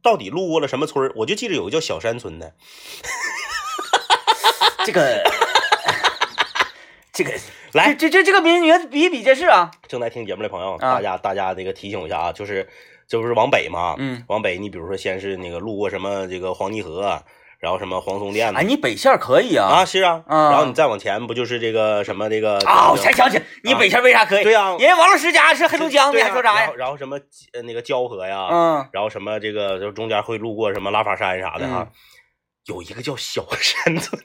[0.00, 2.54] 到底路过了什么村儿，我就记着有个叫小山村的。
[4.86, 5.20] 这个
[7.12, 7.32] 这个
[7.72, 12.68] 来这这这这个名名比比皆是啊，正在听节目的朋友，啊大家大家那个提醒我一下啊，就是
[13.08, 17.20] 这不是往北嘛，嗯，往北你比如说先是那个路过什么这个黄泥河，
[17.58, 24.44] 然后什么黄松店哎，你北线可以啊啊是啊，啊然后你再往前不就是这个什么这个啊，我这个才想起你北线为啥可以？
[24.44, 26.96] 对呀人家王老师家是黑龙江，的啊还说啥呀然后？
[26.96, 27.18] 什么
[27.52, 31.88] 呃那个蛟河呀，嗯，然后什么这个就中间会路过什么拉法山啥的哈。
[32.66, 34.20] 有一个叫小山村，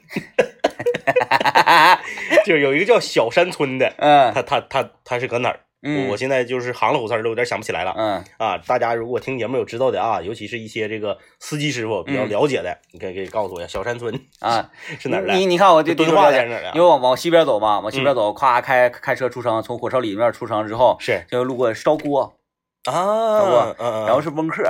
[2.44, 5.60] 就有一个叫小山村的， 嗯他他他他是搁哪儿？
[5.84, 7.92] 嗯，我现在就是行了虎词儿都有点想不起来了。
[7.96, 15.34] 嗯啊，大家如果听节目有知道的啊，尤其是一些这个司机师傅比较嗯了解的，你可以可以告诉我一下，小山村啊，是哪儿的？
[15.34, 16.70] 你你看我这敦化在哪儿的？
[16.76, 22.38] 因为往往西边走嘛，往西边嗯走，咵开开车出城，从火烧里面出城之后，是就路过烧锅，
[22.84, 22.92] 啊，
[23.40, 24.62] 过嗯嗯，然后是翁客，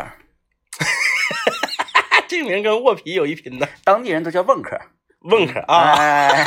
[2.33, 4.81] 这个名跟卧皮有一拼呢，当地人都叫翁客。
[5.21, 6.45] 翁客啊，哎。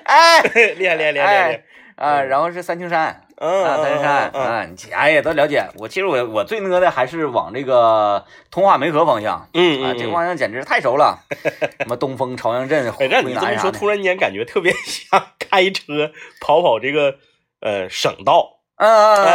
[0.04, 0.40] 哎。
[0.78, 1.64] 厉害厉害厉害厉害
[1.96, 4.30] 啊，然后是三清山，嗯三清山。
[4.30, 5.68] 啊，你哎呀都了解。
[5.76, 9.46] 我其实我我最呢的还是往这个通化梅河方向。
[9.52, 11.18] 嗯啊，这个方向简直太熟了，
[11.78, 13.72] 什么东风朝阳镇、 哎，让你这么说，回南啥的。
[13.72, 16.10] 突然间感觉特别像开车
[16.40, 17.16] 跑跑这个
[17.60, 19.26] 呃省道，嗯嗯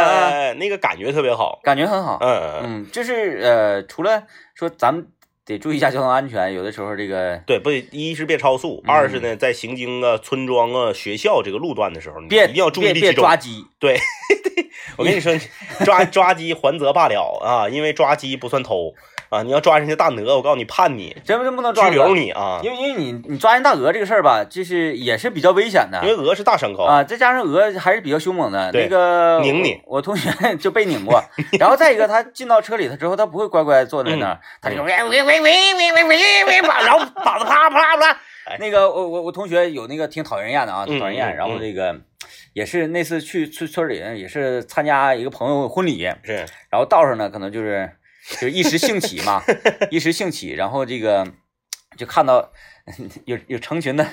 [0.52, 1.60] 嗯那个感觉特别好。
[1.62, 2.18] 感觉很好。
[2.20, 4.24] 嗯嗯就是呃，除了
[4.54, 5.06] 说咱们
[5.44, 13.24] 得注意一下交通安全，有的时候这个对，不，一是别超速，嗯二是呢，在行经啊村庄啊学校这个路段的时候，你别一定要注意别别集中。
[13.24, 13.64] 抓鸡。
[13.80, 13.98] 对，
[14.96, 15.32] 我跟你说，
[15.84, 18.92] 抓抓鸡还则罢了啊，因为抓鸡不算偷
[19.28, 26.84] 啊，你要抓人家大鹅，我告诉你判你，真真不能抓拘留，你啊，因为因为你你抓人大鹅这个事儿吧，就是也是比较危险的因为鹅是大牲口。
[26.84, 28.70] 啊，再加上鹅还是比较凶猛的。
[28.72, 31.22] 那个拧你我，同学 就被拧过。
[31.60, 38.10] 然后再一个，他进到车里头之后，他不会乖乖坐在那儿，他就喂喂喂喂喂喂喂喂，啪然后膀子啪啪啪
[38.46, 38.56] 哎。
[38.58, 41.36] 那个我我我同学有那个挺讨人厌的啊，挺讨人厌。
[41.36, 41.94] 然后那个
[42.54, 47.90] 也是那次去村村里也是参加一个朋友婚礼，是，然后道上呢可能就是
[48.40, 49.42] 就一时兴起嘛，
[49.90, 51.26] 一时兴起，然后这个
[51.96, 52.50] 就看到
[53.24, 54.06] 有有成群的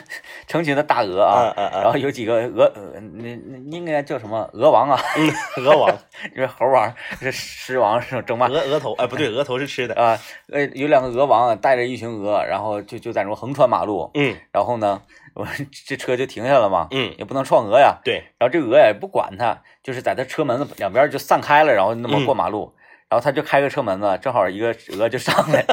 [0.48, 5.00] 成群的大鹅啊，嗯嗯然后有几个鹅，呃，那那应该叫什么鹅王啊？
[5.18, 5.98] 嗯，鹅王，
[6.34, 9.96] 是猴王，是狮王，是争霸鹅鹅头，哎，不对，鹅头是吃的。
[9.96, 10.20] 啊。
[10.52, 15.02] 呃，有两个鹅王带着一群鹅，然后就就在那横穿马路，嗯然后呢，
[15.34, 15.48] 我
[15.86, 18.00] 这车就停下了嘛，嗯，也不能撞鹅呀。
[18.04, 22.74] 对，然后这鹅也不管它，就是在它车门子两边就散开了，然后那么过马路，
[23.08, 25.64] 然后他就开个车门子，正好一个鹅就上来，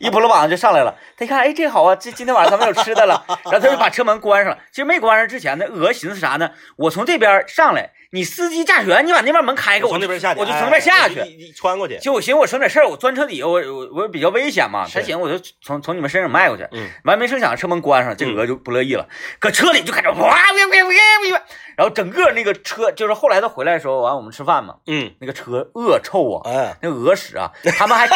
[0.00, 0.94] 一扑噜膀就上来了。
[1.16, 3.24] 他一看，哎，这好啊，这今天晚上咱们有吃的了。
[3.44, 4.58] 然后他就把车门关上了。
[4.70, 6.50] 其实没关上之前，呢鹅寻思啥呢？
[6.76, 11.20] 我从这边上来，你司机驾驶员，你把那边门开开，我从那边下去，我就从那边下去。
[11.20, 11.98] 哎你你穿过去。
[11.98, 14.86] 就我寻思我省点事儿，我钻车底，我我我比较危险嘛。
[14.86, 16.66] 是他寻思我就从从你们身上迈过去。
[16.72, 21.42] 嗯，完没成想车门关上，这个嗯鹅就不乐意了，搁车里就开始哇哇哇哇哇，
[21.76, 28.08] 然后整个那个车就是后来他回来的时候，完我们吃饭嘛，嗯，那个车恶臭啊，哎那个鹅屎啊，他们还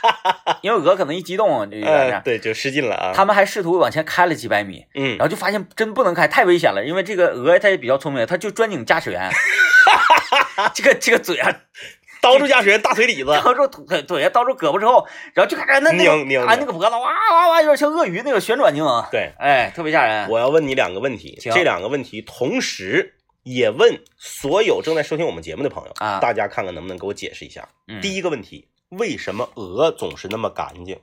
[0.62, 1.76] 因为鹅可能一激动就
[2.24, 3.12] 对，就失禁了啊。
[3.14, 9.30] 他们还试图往前开了几百米，嗯然，后就发现真不能开，太危险了，因为这个鹅它也比较聪明，它就专拧驾驶员，
[10.74, 11.54] 这个这个嘴啊
[12.20, 13.26] 刀住驾驶员大腿里子。
[13.26, 20.28] 刀住腿腿啊刀住胳膊之后，然后就开始那那个拧拧拧啊那个脖子哇哇哇，有点像鳄鱼那个旋转拧，对，哎，特别吓人。
[20.28, 27.68] 我要问你两个问题，行这两个问题同时也问所有正在收听我们节目的朋友啊大家看看能不能给我解释一下。
[27.86, 30.98] 嗯第一个问题，为什么鹅总是那么干净？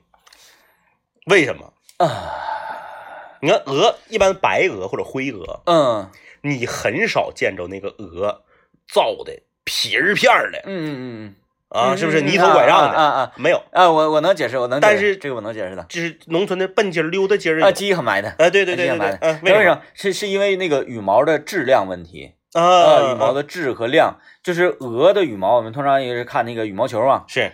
[1.27, 1.71] 为什么？
[1.97, 2.33] 啊，
[3.41, 6.11] 你看鹅，一般白鹅或者灰鹅，嗯
[6.45, 8.43] 你很少见着那个鹅
[8.87, 11.35] 造的皮儿片儿的嗯嗯嗯
[11.69, 12.97] 啊，嗯，是不是嗯泥头拐杖啊的？
[12.97, 13.91] 啊啊没有，啊啊！
[13.91, 15.83] 我我能解释，我能，但是这个我能解释的。
[15.89, 19.17] 就是农村的笨鸡儿、溜达筋儿啊，鸡很埋汰，哎，对对对鸡很埋汰，。
[19.17, 19.81] 对对嗯，为什么？
[19.95, 23.11] 是是因为那个羽毛的质量问题啊，啊？
[23.11, 27.51] 羽毛的质和量，就是鹅的羽毛，我们通常也是看那个羽毛球嘛，是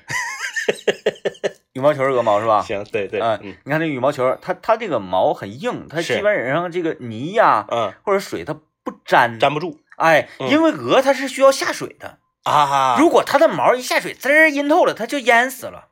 [1.74, 2.62] 羽毛球是鹅毛是吧？
[2.62, 9.80] 行，对对，啊嗯你看那羽毛球，它它这个毛很硬，它是基本上这个泥呀嗯，或者水它不粘，粘不住。
[9.98, 10.50] 哎，嗯。
[10.50, 12.96] 因为鹅它是需要下水的，啊。
[13.00, 15.88] 如果它的毛一下水，滋儿阴透了，它就淹死了，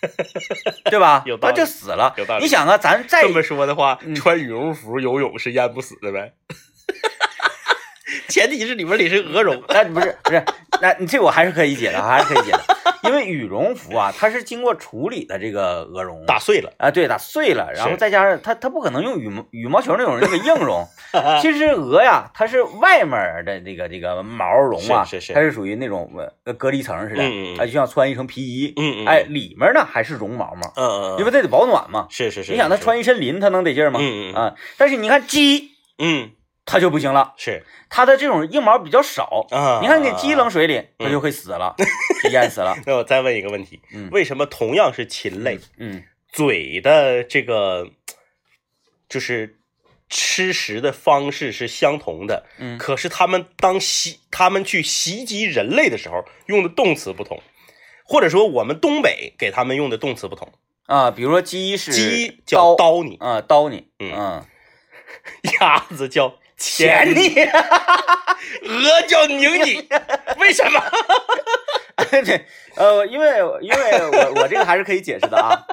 [0.90, 1.22] 对吧？
[1.26, 1.54] 有道理。
[1.54, 2.14] 它就死了。
[2.16, 2.38] 有道。
[2.38, 2.44] 理。
[2.44, 4.14] 你想啊，咱再这么说的话，嗯。
[4.14, 6.34] 穿羽绒服游泳是淹不死的呗？
[8.28, 9.62] 前提是里面里是鹅绒。
[9.68, 10.44] 那 不是不是，
[10.80, 12.60] 那你这我还是可以解的，还是可以解的，
[13.04, 20.86] 因为羽绒服啊，它是经过处理的这个鹅绒打碎了，啊，对，打碎了，然后再加上它它不可能用羽毛羽毛球那种那个硬绒，
[21.42, 25.32] 其实鹅呀，它是外面的这个这个毛绒啊，是是是。
[25.32, 26.10] 它是属于那种
[26.44, 27.58] 呃隔离层似的，嗯嗯嗯。
[27.58, 32.06] 哎，就像穿一层皮衣，嗯嗯，哎，，里面呢还是绒毛嘛，嗯嗯，因为它得保暖嘛。
[32.10, 33.98] 是是是，你想它，穿一身林，它能得劲吗？
[34.00, 34.34] 嗯嗯。
[34.34, 36.30] 啊，但是你看鸡，嗯，
[36.66, 39.78] 它就不行了，是它的这种硬毛比较少，啊。
[39.80, 41.74] 你看给鸡扔水里，它嗯就会死了，
[42.22, 42.76] 就淹死了。
[42.84, 47.88] 那我再问一个问题，嗯为什么同样是禽类，嗯嘴的这个
[49.08, 49.58] 就是
[50.10, 57.40] 吃食的方式是相同的，嗯可是他们当袭他们去袭击人类的时候用的动词不同，
[58.04, 60.52] 或者说我们东北给他们用的动词不同。
[60.86, 64.44] 啊，比如说鸡是鸡叫刀，刀你，啊，刀你，嗯嗯，
[65.60, 69.88] 鸭子叫钳你，你， 鹅叫拧你，
[70.40, 70.80] 为什么？
[72.24, 72.44] 对，
[72.76, 75.64] 呃，因为因为我我这个还是可以解释的啊。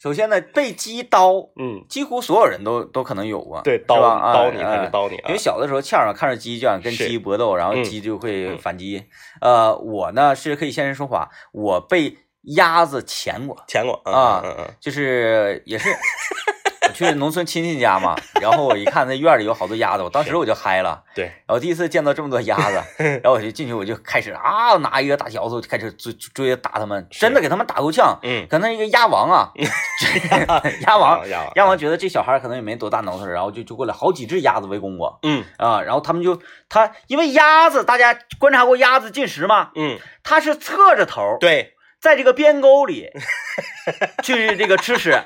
[0.00, 5.38] 首先呢，被鸡刀，嗯，几乎所有人都都可能有过，对，刀刀你还哎是刀你啊因为？
[5.38, 9.04] 小的时候，欠儿上看着鸡就想跟鸡搏斗，然后嗯鸡就会嗯反击。
[9.40, 12.16] 呃，我呢是可以现身说法，我被
[12.56, 14.42] 鸭子钳过，钳过啊
[14.80, 15.88] 就是也是
[16.92, 21.02] 去农村亲戚家嘛，然后我一看那院里有好多鸭子，我当时我就嗨了。
[21.14, 22.82] 对，然后第一次见到这么多鸭子，
[23.22, 28.18] 然后我就进去，我就开始啊，拿一个大笤帚就开始追追着打他们，真的给他们打够呛。
[28.22, 29.50] 嗯，可能一个鸭王啊，
[30.86, 39.70] 鸭王，鸭王，觉得这小孩可能也没多大能耐，然后就就过来好几只鸭子围攻我嗯啊，然后他们就他因为鸭子，大家观察过鸭子进食吗？
[39.74, 43.08] 嗯，它是侧着头，对，在这个边沟里
[44.22, 45.22] 去这个吃屎，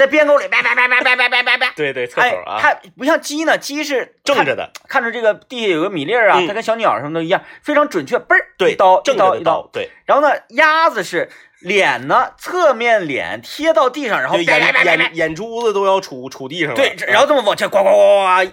[0.00, 1.72] 在边沟里叭叭叭叭叭叭叭叭叭。
[1.76, 9.68] 对对，侧哎头，啊，它不像鸡呢，鸡是看正着的，看着这个地下有个米粒儿啊，嗯它跟小鸟什么都一样，非常准确，嘣儿对，一刀正一刀一刀。
[9.72, 11.28] 对，然后呢，鸭子是
[11.60, 18.52] 脸呢侧面脸贴到地上，然后眼眼眼珠子都要杵杵地上了，对，啊然后这么往前呱呱呱呱呱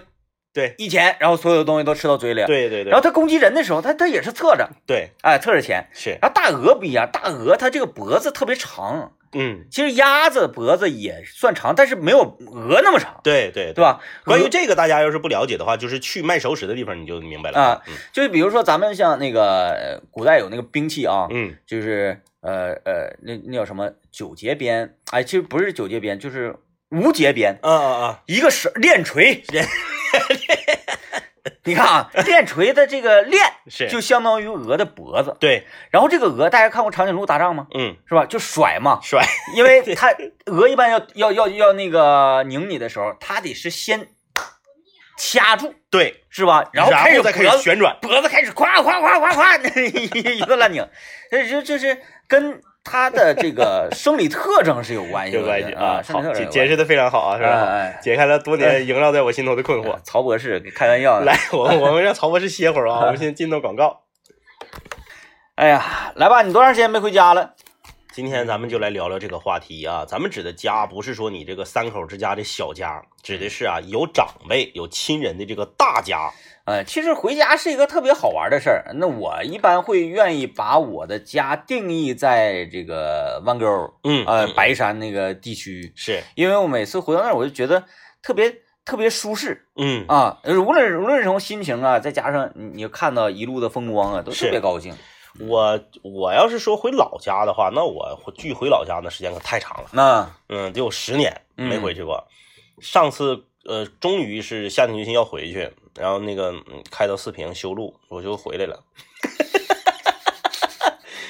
[0.54, 2.44] 对一前，然后所有的东西都吃到嘴里。
[2.46, 5.88] 对对对，然后它攻击人的时候，它它也是侧着，对哎，侧着前。
[5.92, 13.82] 是，然后大鹅不一样，大鹅它这个脖子特别长，嗯，其实鸭子脖子也算长，但是没有鹅那么长，对对对？
[13.82, 14.00] 吧？
[14.24, 17.94] 关于这个大家要是不了解的话，就是去卖熟食的地方你就明白了啊，嗯。
[18.12, 21.54] 就是比如说咱们像那个呃古代有那个兵器啊，嗯。
[21.66, 26.54] 就是呃呃那那叫什么九节鞭，哎，其实不是九节鞭，就是
[26.90, 29.64] 无节鞭，啊啊啊，一个是链锤，链
[31.64, 37.66] 你看啊，链锤的这个链 是，就相当于鹅的脖子，对，然后这个鹅大家看过长颈鹿打仗吗？
[37.74, 38.24] 嗯，是吧？
[38.26, 39.22] 就甩嘛，甩，
[39.54, 40.14] 因为它
[40.46, 44.08] 鹅一般要要要要那个拧你的时候，它得是先
[45.16, 46.68] 掐住，对，是吧？
[46.72, 50.86] 然后然开始再开始旋转，脖子开始夸夸夸夸夸，一个乱拧，
[51.30, 56.00] 这这这是跟它的这个生理特征是有关系的有关系啊，
[56.34, 57.92] 解解释的非常好啊，是吧？
[58.00, 59.98] 解开了多年萦绕在我心头的困惑。
[60.02, 64.00] 曹博士开玩笑，来，我 我们让曹博士歇会儿啊，我们先进到广告。
[65.56, 67.54] 哎呀，来吧，你多长时间没回家了？
[68.18, 76.28] 今天咱们就来聊聊这个话题啊，咱们指的家不是说你这个三口之家的小家，指的是啊有长辈有亲人的这个大家。
[76.64, 78.90] 呃，其实回家是一个特别好玩的事儿。
[78.96, 83.66] 那我一般会愿意把我的家定义在这个弯沟，
[84.02, 87.84] 嗯呃，嗯白山那个地区，是，因为我每次回到那儿，我就觉得
[88.20, 88.52] 特别
[88.84, 90.40] 特别舒适嗯啊。
[90.42, 94.92] 呃无论无论什么心情啊，再加上你你看到一路的风光啊，都特别高兴。
[95.40, 102.26] 我我要是说回老家的话，那我距回老家那时间可太长了，那嗯，得有十年没嗯回去过。
[102.80, 108.82] 上次呃，终于是下定决心要回去，然后那个嗯开到四平修路，我就回来了。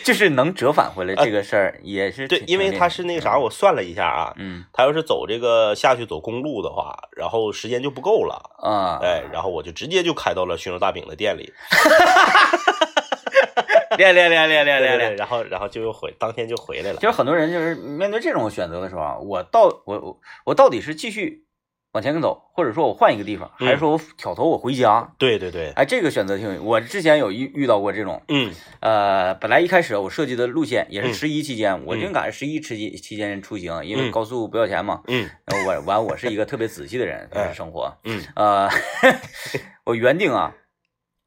[0.05, 11.53] 就是能折返回来这个事儿，也是对，因为他是那个啥，我算了一下啊，嗯他要是走这个下去走公路的话，然后时间就不够了，啊，哎，然后我就直接就开到了熏肉大饼的店里，
[13.99, 15.17] 练练练练练练练。
[15.17, 17.03] 然后然后就又回，当天就回来了其。
[17.03, 21.45] 实很多人就是面对这种选择的时候啊，我到我我我到底是继续
[21.93, 25.11] 往前走，或者说我换一个地方，还是说我挑头我回家？
[25.19, 35.03] 对对对，哎，这个选择挺有，我之前有遇遇到过这种，嗯呃，本来一开始我设计的路线也是嗯十一期间，我嗯就赶上十一期间期间出行，因为嗯高速不要钱嘛。
[35.09, 37.97] 嗯然后我完，我是一个特别仔细的人，哎生活。
[38.05, 38.69] 嗯呃，
[39.85, 40.55] 我原定啊，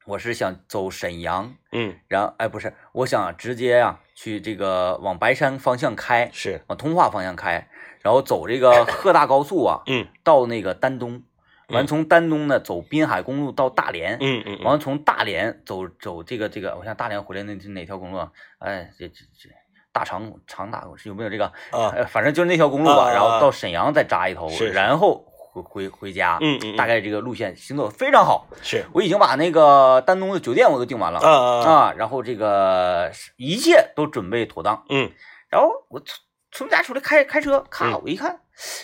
[0.04, 7.68] 我是想走沈阳，嗯，然后哎不是，我想直接啊去这个往白山方向开，是，往通化方向开，
[8.00, 11.22] 然后走这个鹤大高速啊，嗯 到那个丹东，
[11.68, 18.32] 完嗯从丹东呢走滨海公路到大连，嗯嗯完了从大连走走这个这个，我想大连回来那是哪条公路啊？
[18.58, 19.48] 哎，这这这
[19.92, 21.44] 大长长大有没有这个？
[21.70, 26.38] 啊，呃，反正就是那条公路吧，然后到沈阳再扎一头，然后回回回家。
[26.40, 28.86] 嗯嗯，大概这个路线行走得非常好，是。
[28.94, 31.20] 我已经把那个丹东的酒店我都订完了。
[31.20, 35.10] 啊啊然后这个一切都准备妥当，嗯。
[35.50, 36.16] 然后我从
[36.50, 38.00] 从家出来开开车，咔，嗯。
[38.02, 38.40] 我一看，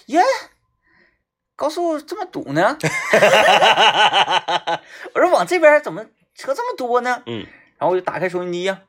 [0.07, 0.21] 耶，
[1.57, 2.77] 高速这么堵呢？
[5.15, 6.05] 我说往这边怎么
[6.35, 7.23] 车这么多呢？
[7.27, 7.47] 嗯。
[7.79, 8.81] 然后我就打开收音机呀、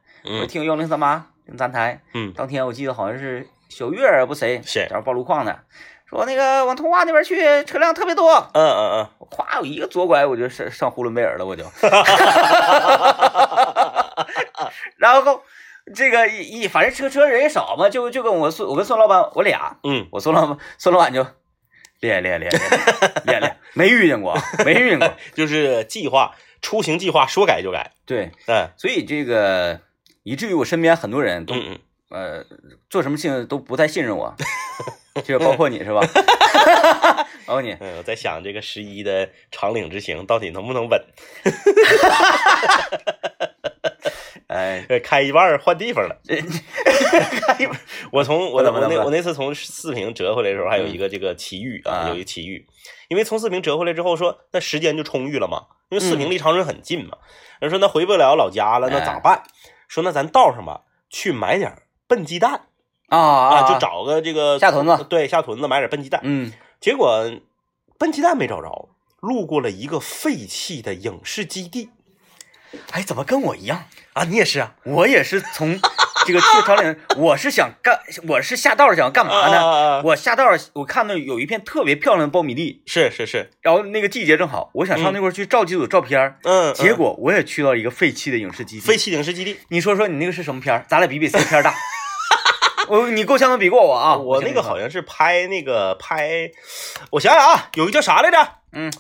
[0.42, 2.02] 我听幺零三八零三台。
[2.14, 2.34] 嗯。
[2.34, 4.80] 当天我记得好像是小月儿啊不谁，是。
[4.90, 5.60] 在那报路况呢，
[6.10, 8.34] 说那个往通化那边去车辆特别多。
[8.54, 11.64] 嗯嗯嗯，我咵，我一个左拐我就上上呼伦贝尔了，我就。
[14.98, 15.44] 然后
[15.96, 21.26] 这个一一反正车车人也少嘛，就就跟我孙我跟孙老板我俩，嗯我孙老板孙老板就
[22.00, 22.62] 练练练练
[23.26, 25.14] 练练，没遇见过，没遇见过。
[25.36, 29.82] 就是计划出行计划说改就改，对，嗯所以这个
[30.24, 31.80] 以至于我身边很多人都、嗯嗯，
[32.10, 32.44] 呃
[32.90, 34.34] 做什么事情都不太信任我，
[35.24, 36.02] 就是包括你是吧？
[37.46, 41.02] 包括你，嗯，我在想这个十一的长岭之行到底能不能稳？
[44.48, 46.20] 哎，呃，开一半换地方了。
[48.12, 52.66] 我从我我怎么怎么那我那次从四平折回来的时候，还有一个这个奇遇啊，啊有一个奇遇，
[53.10, 57.18] 因为从四平折回来之后说，那时间就充裕了嘛，因为四平离长春很近嘛，
[57.60, 59.44] 人说那回不了老家了，那咋办？
[59.88, 62.64] 说那咱道上吧，去买点儿笨鸡蛋
[63.08, 66.20] 啊啊，啊，就找个这个下屯子，对，下屯子买点笨鸡蛋。
[66.24, 66.52] 嗯，
[66.82, 67.32] 结果
[68.00, 68.90] 笨鸡蛋没找着，
[69.22, 71.92] 路过了一个废弃的影视基地
[72.92, 73.84] 哎，怎么跟我一样？
[74.14, 74.76] 啊，你也是啊？
[74.84, 75.80] 我也是从
[76.26, 79.54] 这个去长岭，我是想干，我是下道想干嘛呢？
[79.54, 80.04] 呢？
[80.04, 86.38] 我下道，我看到有一片特别漂亮的苞米地，是是是，然后那个季节正好，我想上那块去照几组照片儿。
[86.44, 88.86] 嗯，结果我也去到一个废弃的影视基地。
[88.86, 89.60] 废弃影视基地。
[89.70, 90.86] 你说说你那个是什么片儿？
[90.88, 91.74] 咱俩比比谁片儿大。
[92.90, 94.18] 我你够呛能比过我啊！
[94.18, 96.52] 我那个好像是拍那个拍，
[97.12, 98.38] 我想想啊，有一个叫啥来着？
[98.74, 98.92] 嗯，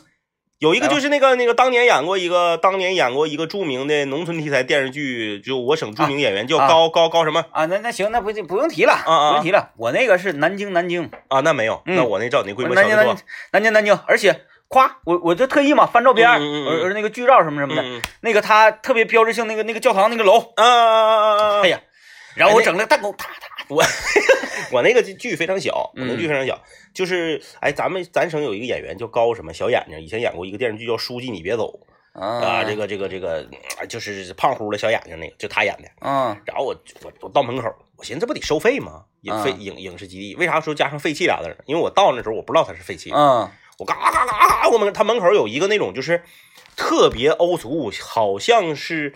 [0.59, 9.71] 有一个就是那个那个当年演过一个当年演过一个著名的农村题材电视剧，就我省著名演员叫啊高高高什么啊，那那行，那不不用提了，啊不用提了。
[9.77, 11.39] 我那个是南京，南京，啊？
[11.41, 16.27] 那没有，嗯那我那照你规模小得多南京。，南京，南京，而且夸我我就特意嘛翻照片
[16.93, 21.61] 那个剧照什么什么的，嗯那个他特别标志性那个那个教堂那个楼，啊啊啊啊啊！
[21.63, 21.79] 哎呀，
[22.39, 23.83] 然后我整了个弹弓，啪啪， 我
[24.71, 26.59] 我那个剧非常小，我那嗯剧非常小，
[26.93, 31.79] 就是哎，咱们咱省有一个演员叫高什么小眼睛，以前演过一个电视剧叫《书记你别走》
[32.19, 35.89] 啊，啊这个这个这个啊就是胖乎的小眼睛那个，就他演的。
[36.01, 37.67] 嗯然后我我我到门口，
[37.97, 39.03] 我寻思这不得收费吗？
[39.21, 41.57] 影废嗯影影视基地为啥说加上废弃俩字儿？
[41.65, 46.23] 因为我到那时候我不知道他是废弃，嗯我嘎嘎嘎嘎嘎，我们他门口有一个那种就是
[46.77, 49.13] 特别欧俗，好像是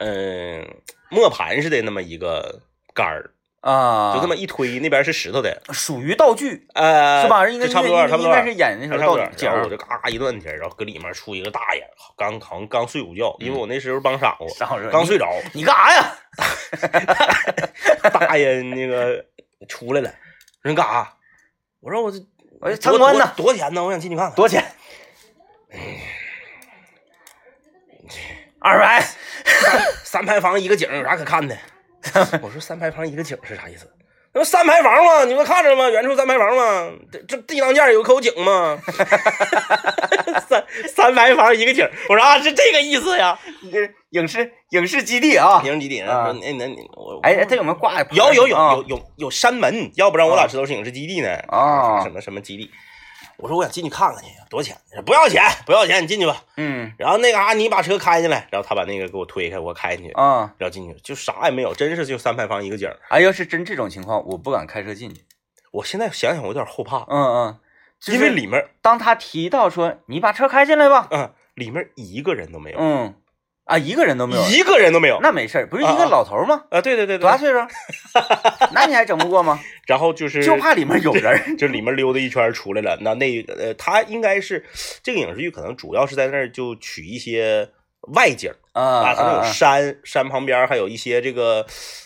[0.00, 0.66] 嗯、
[1.10, 2.62] 磨盘似的那么一个
[2.94, 3.30] 杆儿，
[3.60, 7.46] 啊，就这么一推，那边是石头的，属于道具呃，是吧？
[7.46, 9.18] 应差不多，差不多，应该是演那时候。
[9.18, 11.86] 道具然后我就嘎嘎一顿去，然后搁里面出一个大爷，
[12.16, 14.48] 刚好像刚睡午觉，因为嗯我那时候帮晌午，
[14.90, 16.16] 刚睡着，你干啥呀？
[18.10, 19.22] 大爷那个
[19.68, 20.10] 出来了，
[20.62, 21.14] 人干啥？
[21.80, 22.18] 我说我这
[22.60, 23.84] 我参观呢，多多少钱呢？
[23.84, 24.34] 我想进去看看。
[24.34, 24.64] 多少钱？
[28.60, 29.02] 二百。
[30.04, 31.56] 三排房一个景有啥可看的？
[32.42, 33.86] 我说三排房一个景是啥意思？
[34.32, 35.24] 那不三排房吗？
[35.24, 35.88] 你们看着吗？
[35.90, 36.90] 远处三排房吗？
[37.10, 38.78] 这这地当间有口井吗？
[40.48, 43.36] 三三排房一个景，我说啊是这个意思呀。
[43.72, 45.60] 这影视影视基地啊？
[45.64, 48.00] 影视基地，啊说那那你我哎，他有没有挂？
[48.12, 51.28] 有有有啊有有有山门，要不然我咋知道是影视基地呢？
[51.48, 52.70] 啊什么什么基地？
[53.40, 54.76] 我说我想进去看看去，多少钱？
[55.04, 56.42] 不要钱，不要钱，你进去吧。
[56.56, 62.96] 嗯然后那个啊，你把车开进来，然后他把那个给我推开，我开进去，啊，然后进去就啥也没有，真是就三排房一个景儿。
[63.08, 65.24] 哎，要是真这种情况，我不敢开车进去。
[65.72, 67.58] 我现在想想，我有点后怕，嗯嗯，
[68.00, 73.14] 就是因为里面，当他提到说你把车开进来吧，嗯，里面一个人都没有，嗯
[73.70, 75.18] 啊，一个人都没有，一个人都没有。
[75.22, 76.64] 那没事儿，不是一个老头儿吗？
[76.70, 77.58] 啊，对对对对，多大岁数？
[78.74, 79.60] 那你还整不过吗？
[79.86, 81.40] 然后就是就怕里面有人。
[81.56, 82.98] 就里面溜达一圈出来了。
[83.00, 84.64] 那那呃，他应该是
[85.02, 87.68] 这个影视剧可能主要是在那儿就取一些
[88.14, 89.42] 外景啊啊，有啊！
[89.44, 91.64] 山，山旁边还有一些这个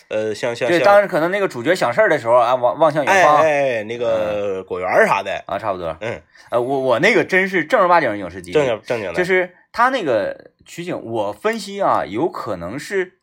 [0.09, 5.95] 呃，像像对，像当时可能那个主角想事儿的时候啊，望望向远哎方哎那个果园啥的，啊，差不多。
[6.01, 13.19] 嗯，呃，我我那个真是正儿八经的影视基地，正经正经的，就是他那个取景，我分析啊，有可能是，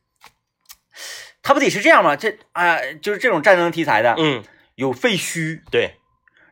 [1.42, 2.14] 他不得是这样吗？
[2.16, 4.42] 这啊、就是这种战争题材的，嗯，
[4.76, 5.96] 有废墟，对，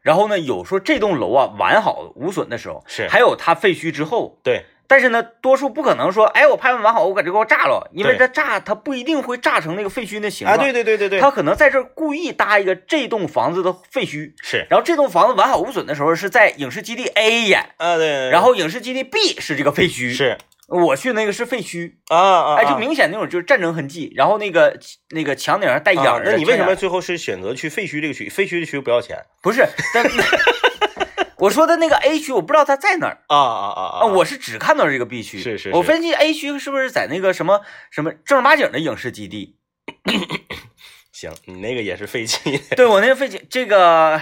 [0.03, 20.37] 然后呢，有说这栋楼啊完好无损的时候，是还有它废墟之后，对，但是呢，多数不可能说，哎，我拍完完好，我搁这给我炸了，因为对它炸它不一定会炸成那个废墟的形啊，状，对对对对对，他可能在这儿故意搭一个这栋房子的废墟，是然后这栋房子完好无损的时候是在影视基地 A 演，啊对，然后影视基地 B 是这个废墟，是
[20.71, 24.79] 我去那个是废墟，啊啊，哎，就啊明显那种就是战争痕迹，然后那个
[25.11, 28.29] 那个墙顶上带眼啊儿的、那你为什么最后是选择去废墟这个区？
[28.29, 29.67] 废墟的区不要钱不是？
[29.93, 30.05] 但
[31.39, 35.39] 我说的那个 A 区，我不知道它在哪儿啊啊啊啊，我是只看到这个 B 区。
[35.39, 39.57] 是是是我分析 A 区是不是在那个什么什么正儿八经的影视基地？
[41.11, 44.21] 行，你那个也是废弃，对我那个废弃，这个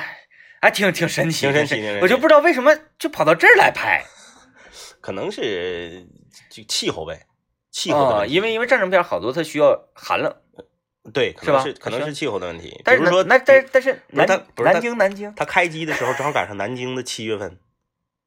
[0.63, 4.05] 还挺挺神奇，挺神奇我就不知道为什么就跑到这儿来拍
[5.01, 6.07] 可能是
[6.51, 7.27] 就气候呗，
[7.71, 10.35] 气候的啊，问题，因为因为战争片好多它需要寒冷，
[11.13, 12.81] 对，可能是可能是是气候的问题。
[12.85, 14.03] 但是说，那但但是
[14.57, 17.59] 南京南京他开机的时候正好赶上南京的七月份，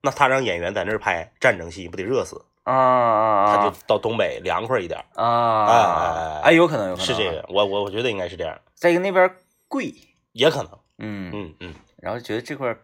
[0.01, 2.43] 那他让演员在那儿拍战争戏，不得热死？
[2.63, 9.35] 啊啊啊他就到东北凉快一点，啊啊哎哎哎，有可能有可能是这个，我我我觉得应该是这样，再一个那边
[9.67, 9.91] 贵，
[10.33, 12.77] 也可能，嗯，嗯嗯，然后觉得这块儿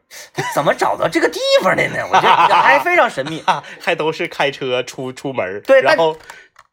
[0.53, 2.07] 怎么找到这个地方的呢？
[2.09, 3.43] 我觉得还非常神秘。
[3.81, 6.17] 还都是开车出出门，对然后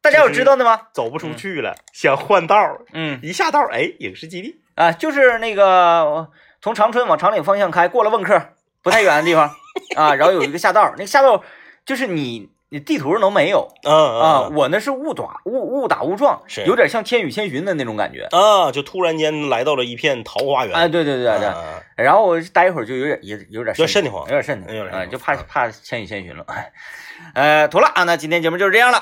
[0.02, 0.82] 大家有知道的吗？
[0.92, 4.60] 走不出去了，想换道儿，嗯一下道儿，哎，影视基地。
[4.74, 6.28] 啊，就是那个
[6.60, 8.50] 从长春往长岭方向开，过了汶克
[8.82, 9.48] 不太远的地方
[9.96, 11.42] 啊，然后有一个下道，那个下道
[11.86, 18.26] 就是你你地图上都没有啊，嗯我那是误打误误打误撞，是有点像《千与千寻》的那种感觉。
[18.32, 20.74] 啊，就突然间来到了一片桃花源。
[20.74, 26.44] 哎，对对对对，啊然后我待一会儿就有点也有点有点瘆得慌有点瘆得慌，就怕怕千与千寻了。
[26.48, 26.72] 哎，
[27.34, 28.92] 呃，妥了啊，那今天节目就是这样了。